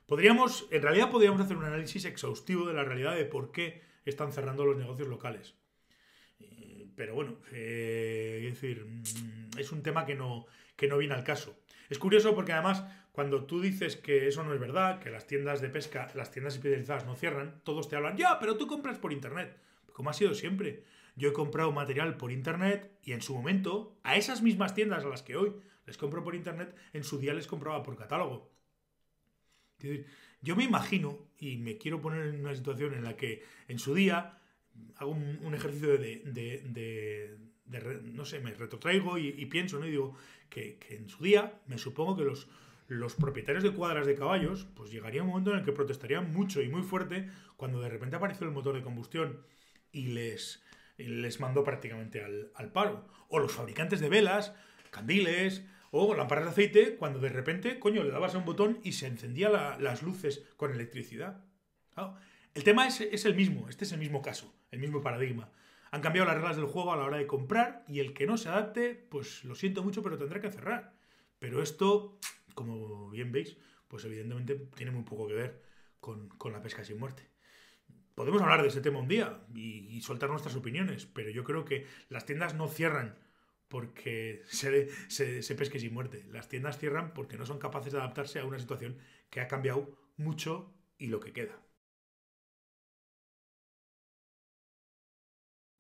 Podríamos, 0.07 0.67
en 0.71 0.81
realidad 0.81 1.11
podríamos 1.11 1.39
hacer 1.43 1.59
un 1.59 1.67
análisis 1.67 2.07
exhaustivo 2.07 2.67
de 2.67 2.73
la 2.73 2.83
realidad 2.83 3.15
de 3.15 3.27
por 3.27 3.53
qué 3.53 3.83
están 4.07 4.33
cerrando 4.33 4.65
los 4.65 4.79
negocios 4.79 5.09
locales. 5.09 5.55
Eh, 6.41 6.89
pero 6.97 7.15
bueno, 7.15 7.37
eh, 7.53 8.39
es 8.47 8.55
decir, 8.55 8.87
mm, 8.87 9.59
es 9.59 9.71
un 9.71 9.83
tema 9.83 10.07
que 10.07 10.15
no, 10.15 10.47
que 10.77 10.89
no 10.89 10.97
viene 10.97 11.13
al 11.13 11.25
caso. 11.25 11.55
Es 11.91 11.99
curioso 11.99 12.35
porque 12.35 12.55
además 12.55 12.85
cuando 13.17 13.45
tú 13.45 13.63
dices 13.63 13.97
que 13.97 14.29
eso 14.29 14.45
no 14.45 14.53
es 14.53 14.61
verdad, 14.61 15.01
que 15.01 15.09
las 15.09 15.27
tiendas 15.27 15.63
de 15.63 15.71
pesca, 15.71 16.13
las 16.15 16.31
tiendas 16.31 16.53
especializadas 16.53 17.07
no 17.07 17.17
cierran, 17.17 17.63
todos 17.65 17.89
te 17.89 17.97
hablan, 17.97 18.19
ya, 18.19 18.39
pero 18.39 18.59
tú 18.59 18.67
compras 18.67 18.99
por 18.99 19.11
internet. 19.11 19.57
Como 19.95 20.11
ha 20.11 20.13
sido 20.13 20.35
siempre. 20.35 20.85
Yo 21.15 21.31
he 21.31 21.33
comprado 21.33 21.73
material 21.73 22.19
por 22.19 22.31
internet 22.31 22.93
y 23.03 23.13
en 23.13 23.23
su 23.23 23.35
momento, 23.35 23.99
a 24.03 24.17
esas 24.17 24.43
mismas 24.43 24.75
tiendas 24.75 25.03
a 25.03 25.09
las 25.09 25.23
que 25.23 25.35
hoy 25.35 25.55
les 25.87 25.97
compro 25.97 26.23
por 26.23 26.35
internet, 26.35 26.77
en 26.93 27.05
su 27.05 27.17
día 27.17 27.33
les 27.33 27.47
compraba 27.47 27.83
por 27.83 27.97
catálogo. 27.97 28.53
Yo 30.43 30.55
me 30.55 30.65
imagino, 30.65 31.31
y 31.39 31.57
me 31.57 31.79
quiero 31.79 32.03
poner 32.03 32.27
en 32.27 32.41
una 32.41 32.55
situación 32.55 32.93
en 32.93 33.05
la 33.05 33.17
que 33.17 33.43
en 33.67 33.79
su 33.79 33.95
día 33.95 34.41
hago 34.97 35.13
un, 35.13 35.55
ejercicio 35.55 35.97
de, 35.97 37.39
no 38.13 38.27
sé, 38.27 38.41
me 38.41 38.53
retrotraigo 38.53 39.17
y, 39.17 39.47
pienso, 39.47 39.79
¿no? 39.79 39.87
Y 39.87 39.93
digo 39.93 40.15
que 40.51 40.79
en 40.91 41.09
su 41.09 41.25
día 41.25 41.63
me 41.67 41.79
supongo 41.79 42.15
que 42.15 42.25
los, 42.25 42.47
los 42.89 43.15
propietarios 43.15 43.65
de 43.65 43.73
cuadras 43.73 44.07
de 44.07 44.15
caballos, 44.15 44.67
pues 44.75 44.91
llegaría 44.91 45.23
un 45.23 45.29
momento 45.29 45.51
en 45.53 45.59
el 45.59 45.65
que 45.65 45.73
protestarían 45.73 46.33
mucho 46.33 46.63
y 46.63 46.69
muy 46.69 46.83
fuerte 46.83 47.29
cuando 47.57 47.81
de 47.81 47.89
repente 47.89 48.17
apareció 48.17 48.47
el 48.47 48.53
motor 48.53 48.75
de 48.75 48.83
combustión 48.83 49.41
y 49.93 50.09
les, 50.09 50.63
les 50.97 51.41
mandó 51.41 51.65
prácticamente 51.65 52.23
al, 52.23 52.73
paro. 52.73 53.09
O 53.29 53.39
los 53.39 53.53
fabricantes 53.53 54.01
de 54.01 54.09
velas, 54.09 54.55
candiles 54.91 55.65
o 55.91 56.15
lámparas 56.15 56.45
de 56.45 56.51
aceite, 56.51 56.97
cuando 56.97 57.19
de 57.19 57.29
repente, 57.29 57.79
coño, 57.79 58.05
le 58.05 58.11
dabas 58.11 58.35
a 58.35 58.39
un 58.39 58.45
botón 58.45 58.81
y 58.83 58.93
se 58.93 59.07
encendían 59.07 59.53
las 59.53 60.03
luces 60.03 60.45
con 60.57 60.73
electricidad. 60.73 61.45
El 62.55 62.65
tema 62.65 62.87
es, 62.87 63.01
es 63.01 63.25
el 63.25 63.35
mismo, 63.35 63.69
este 63.69 63.85
es 63.85 63.93
el 63.93 63.99
mismo 63.99 64.23
caso, 64.23 64.55
el 64.71 64.79
mismo 64.79 65.03
paradigma. 65.03 65.51
Han 65.91 66.03
cambiado 66.03 66.27
las 66.27 66.37
reglas 66.37 66.57
del 66.57 66.67
juego 66.67 66.93
a 66.93 66.97
la 66.97 67.05
hora 67.05 67.17
de 67.17 67.27
comprar 67.27 67.85
y 67.89 68.01
el 68.01 68.13
que 68.13 68.27
no 68.27 68.37
se 68.37 68.49
adapte, 68.49 68.95
pues 68.95 69.45
lo 69.45 69.55
siento 69.55 69.83
mucho, 69.83 70.03
pero 70.03 70.19
tendrá 70.19 70.41
que 70.41 70.51
cerrar. 70.51 70.93
Pero 71.39 71.63
esto 71.63 72.19
como 72.57 73.11
bien 73.11 73.31
veis, 73.31 73.57
pues 73.87 74.05
evidentemente 74.05 74.57
tiene 74.75 74.91
muy 74.91 75.05
poco 75.05 75.29
que 75.29 75.35
ver 75.35 75.63
con, 76.01 76.29
la 76.51 76.63
pesca 76.63 76.85
sin 76.85 76.99
muerte. 76.99 77.29
Podemos 78.17 78.43
hablar 78.43 78.63
de 78.63 78.69
ese 78.69 78.81
tema 78.81 78.99
un 78.99 79.09
día 79.09 79.47
y, 79.55 80.01
soltar 80.01 80.31
nuestras 80.31 80.57
opiniones, 80.57 81.07
pero 81.07 81.31
yo 81.31 81.45
creo 81.45 81.65
que 81.65 81.87
las 82.09 82.25
tiendas 82.27 82.55
no 82.55 82.67
cierran 82.67 83.19
porque 83.69 84.43
se, 84.49 84.91
se, 85.11 85.55
pesque 85.55 85.79
sin 85.79 85.95
muerte. 85.95 86.25
Las 86.31 86.49
tiendas 86.49 86.79
cierran 86.79 87.13
porque 87.15 87.37
no 87.37 87.47
son 87.47 87.59
capaces 87.59 87.93
de 87.93 87.99
adaptarse 87.99 88.41
a 88.41 88.47
una 88.47 88.59
situación 88.59 88.99
que 89.31 89.41
ha 89.41 89.49
cambiado 89.49 89.97
mucho 90.17 90.75
y 90.99 91.09
lo 91.09 91.21
que 91.21 91.33
queda. 91.33 91.61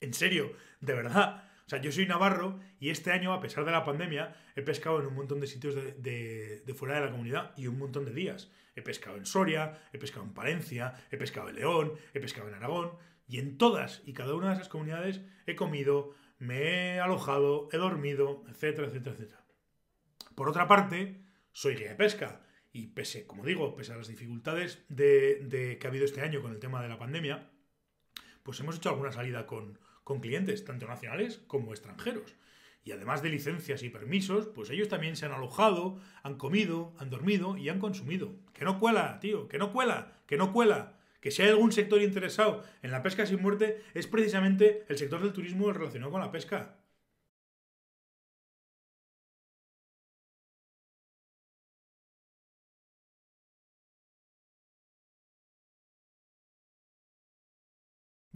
En 0.00 0.12
serio, 0.12 0.52
de 0.80 0.92
verdad, 0.92 1.45
o 1.66 1.68
sea, 1.68 1.80
yo 1.80 1.90
soy 1.90 2.06
navarro 2.06 2.60
y 2.78 2.90
este 2.90 3.10
año, 3.10 3.32
a 3.32 3.40
pesar 3.40 3.64
de 3.64 3.72
la 3.72 3.84
pandemia, 3.84 4.36
he 4.54 4.62
pescado 4.62 5.00
en 5.00 5.06
un 5.06 5.14
montón 5.14 5.40
de 5.40 5.48
sitios 5.48 5.74
de, 5.74 6.74
fuera 6.76 6.94
de 6.94 7.06
la 7.06 7.10
comunidad 7.10 7.52
y 7.56 7.66
un 7.66 7.76
montón 7.76 8.04
de 8.04 8.12
días. 8.12 8.52
He 8.76 8.82
pescado 8.82 9.16
en 9.16 9.26
Soria, 9.26 9.82
he 9.92 9.98
pescado 9.98 10.24
en 10.24 10.32
Palencia, 10.32 10.94
he 11.10 11.16
pescado 11.16 11.48
en 11.48 11.56
León, 11.56 11.94
he 12.14 12.20
pescado 12.20 12.46
en 12.46 12.54
Aragón 12.54 12.92
y 13.26 13.40
en 13.40 13.58
todas 13.58 14.02
y 14.06 14.12
cada 14.12 14.34
una 14.36 14.48
de 14.48 14.54
esas 14.54 14.68
comunidades 14.68 15.22
he 15.46 15.56
comido, 15.56 16.14
me 16.38 16.62
he 16.62 17.00
alojado, 17.00 17.68
he 17.72 17.78
dormido, 17.78 18.44
etcétera, 18.48 18.86
etcétera, 18.86 19.16
etcétera. 19.16 19.44
Por 20.36 20.48
otra 20.48 20.68
parte, 20.68 21.20
soy 21.50 21.74
guía 21.74 21.88
de 21.88 21.96
pesca 21.96 22.42
y 22.72 22.88
pese, 22.88 23.26
como 23.26 23.44
digo, 23.44 23.74
pese 23.74 23.92
a 23.92 23.96
las 23.96 24.06
dificultades 24.06 24.84
de, 24.88 25.78
que 25.80 25.86
ha 25.86 25.90
habido 25.90 26.04
este 26.04 26.20
año 26.20 26.42
con 26.42 26.52
el 26.52 26.60
tema 26.60 26.80
de 26.80 26.88
la 26.88 26.98
pandemia, 26.98 27.50
pues 28.44 28.60
hemos 28.60 28.76
hecho 28.76 28.90
alguna 28.90 29.10
salida 29.10 29.46
con, 29.46 29.80
con 30.06 30.20
clientes, 30.20 30.64
tanto 30.64 30.86
nacionales 30.86 31.42
como 31.48 31.72
extranjeros. 31.72 32.36
Y 32.84 32.92
además 32.92 33.24
de 33.24 33.28
licencias 33.28 33.82
y 33.82 33.90
permisos, 33.90 34.46
pues 34.46 34.70
ellos 34.70 34.86
también 34.86 35.16
se 35.16 35.26
han 35.26 35.32
alojado, 35.32 35.98
han 36.22 36.36
comido, 36.36 36.94
han 37.00 37.10
dormido 37.10 37.56
y 37.56 37.70
han 37.70 37.80
consumido. 37.80 38.36
Que 38.54 38.64
no 38.64 38.78
cuela, 38.78 39.18
tío, 39.18 39.48
que 39.48 39.58
no 39.58 39.72
cuela, 39.72 40.12
que 40.26 40.36
no 40.36 40.52
cuela. 40.52 40.96
Que 41.20 41.32
si 41.32 41.42
hay 41.42 41.48
algún 41.48 41.72
sector 41.72 42.00
interesado 42.00 42.62
en 42.82 42.92
la 42.92 43.02
pesca 43.02 43.26
sin 43.26 43.42
muerte, 43.42 43.82
es 43.94 44.06
precisamente 44.06 44.84
el 44.88 44.96
sector 44.96 45.20
del 45.20 45.32
turismo 45.32 45.72
relacionado 45.72 46.12
con 46.12 46.20
la 46.20 46.30
pesca. 46.30 46.76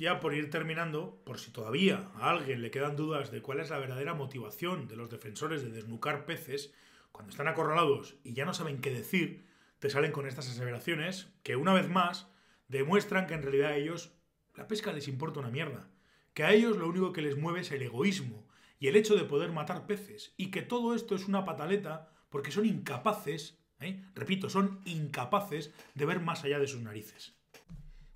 Ya 0.01 0.19
por 0.19 0.33
ir 0.33 0.49
terminando, 0.49 1.21
por 1.27 1.39
si 1.39 1.51
todavía 1.51 2.09
a 2.15 2.31
alguien 2.31 2.63
le 2.63 2.71
quedan 2.71 2.97
dudas 2.97 3.31
de 3.31 3.43
cuál 3.43 3.61
es 3.61 3.69
la 3.69 3.79
verdadera 3.79 4.15
motivación 4.15 4.89
de 4.89 4.97
los 4.97 5.11
defensores 5.11 5.63
de 5.63 5.71
desnucar 5.71 6.25
peces, 6.25 6.73
cuando 7.13 7.33
están 7.33 7.49
acorralados 7.49 8.17
y 8.25 8.33
ya 8.33 8.47
no 8.47 8.55
saben 8.55 8.81
qué 8.81 8.91
decir, 8.91 9.45
te 9.79 9.91
salen 9.91 10.11
con 10.11 10.27
estas 10.27 10.49
aseveraciones 10.49 11.29
que 11.43 11.55
una 11.55 11.75
vez 11.75 11.91
más 11.91 12.29
demuestran 12.69 13.27
que 13.27 13.35
en 13.35 13.43
realidad 13.43 13.73
a 13.73 13.77
ellos 13.77 14.15
la 14.57 14.67
pesca 14.67 14.91
les 14.95 15.07
importa 15.07 15.41
una 15.41 15.51
mierda, 15.51 15.91
que 16.33 16.45
a 16.45 16.53
ellos 16.53 16.79
lo 16.79 16.89
único 16.89 17.13
que 17.13 17.21
les 17.21 17.37
mueve 17.37 17.61
es 17.61 17.71
el 17.71 17.83
egoísmo 17.83 18.49
y 18.79 18.89
el 18.89 18.97
hecho 18.97 19.17
de 19.17 19.25
poder 19.25 19.53
matar 19.53 19.87
peces, 19.87 20.33
y 20.39 20.51
que 20.51 20.63
todo 20.63 20.95
esto 20.95 21.15
es 21.15 21.29
una 21.29 21.45
pataleta 21.45 22.11
porque 22.31 22.53
son 22.53 22.65
incapaces, 22.65 23.59
¿eh? 23.81 24.03
repito, 24.15 24.49
son 24.49 24.81
incapaces 24.87 25.75
de 25.95 26.07
ver 26.07 26.21
más 26.21 26.43
allá 26.43 26.59
de 26.59 26.69
sus 26.69 26.81
narices. 26.81 27.39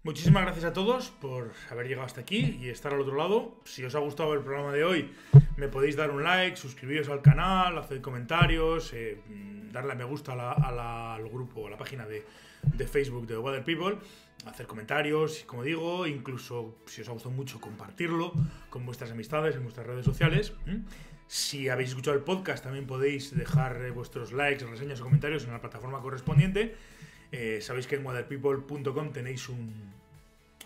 Muchísimas 0.05 0.43
gracias 0.43 0.67
a 0.67 0.75
todos 0.75 1.09
por 1.09 1.53
haber 1.71 1.89
llegado 1.89 2.05
hasta 2.05 2.21
aquí 2.21 2.59
y 2.61 2.69
estar 2.69 2.93
al 2.93 3.01
otro 3.01 3.17
lado. 3.17 3.57
Si 3.65 3.83
os 3.83 3.95
ha 3.95 4.01
gustado 4.01 4.35
el 4.35 4.41
programa 4.41 4.71
de 4.71 4.85
hoy, 4.85 5.11
me 5.57 5.69
podéis 5.69 5.97
dar 5.97 6.11
un 6.11 6.23
like, 6.23 6.59
suscribiros 6.59 7.09
al 7.09 7.23
canal, 7.23 7.79
hacer 7.79 8.03
comentarios, 8.03 8.93
eh, 8.93 9.19
darle 9.73 9.93
a 9.93 9.95
me 9.95 10.05
gusta 10.05 10.35
al 10.35 11.27
grupo, 11.31 11.67
a 11.67 11.71
la 11.71 11.79
página 11.79 12.05
de, 12.05 12.23
Facebook 12.87 13.27
de 13.27 13.39
Water 13.39 13.65
People, 13.65 13.97
hacer 14.45 14.67
comentarios, 14.67 15.43
como 15.47 15.63
digo, 15.63 16.07
incluso 16.07 16.77
si 16.85 17.01
os 17.01 17.09
ha 17.09 17.13
gustado 17.13 17.35
mucho, 17.35 17.59
compartirlo 17.59 18.35
con 18.69 18.85
vuestras 18.85 19.11
amistades 19.11 19.57
en 19.57 19.63
vuestras 19.63 19.87
redes 19.87 20.05
sociales. 20.05 20.53
Si 21.29 21.71
habéis 21.71 21.89
escuchado 21.89 22.15
el 22.15 22.23
podcast, 22.23 22.63
también 22.63 22.87
podéis 22.87 23.35
dejar 23.35 23.81
eh, 23.81 23.91
vuestros 23.91 24.33
likes, 24.33 24.67
reseñas 24.67 25.01
o 25.01 25.05
comentarios 25.05 25.45
en 25.45 25.53
la 25.53 25.63
plataforma 25.63 26.03
correspondiente. 26.03 26.75
Eh, 27.37 27.61
sabéis 27.61 27.89
que 27.89 27.97
en 27.97 28.07
waterpeople.com 28.07 29.11
tenéis 29.11 29.49
un, 29.49 29.75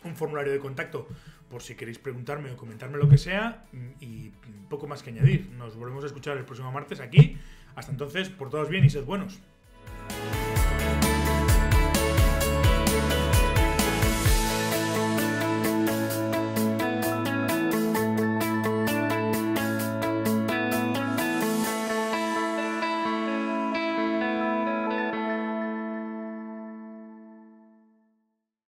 un, 0.05 0.15
formulario 0.15 0.53
de 0.53 0.59
contacto 0.59 1.09
por 1.49 1.63
si 1.63 1.75
queréis 1.75 1.97
preguntarme 1.97 2.53
o 2.53 2.61
comentarme 2.61 2.99
lo 2.99 3.09
que 3.09 3.17
sea 3.17 3.65
mm, 3.73 4.05
y 4.05 4.33
poco 4.69 4.87
más 4.87 5.03
que 5.03 5.09
añadir. 5.09 5.49
Nos 5.57 5.77
volvemos 5.77 6.05
a 6.05 6.09
escuchar 6.09 6.37
el 6.37 6.45
próximo 6.45 6.71
martes 6.71 7.01
aquí. 7.01 7.39
Hasta 7.75 7.91
entonces, 7.91 8.29
por 8.29 8.51
todos 8.51 8.69
bien 8.69 8.85
y 8.85 8.91
sed 8.91 9.05
buenos. 9.05 9.41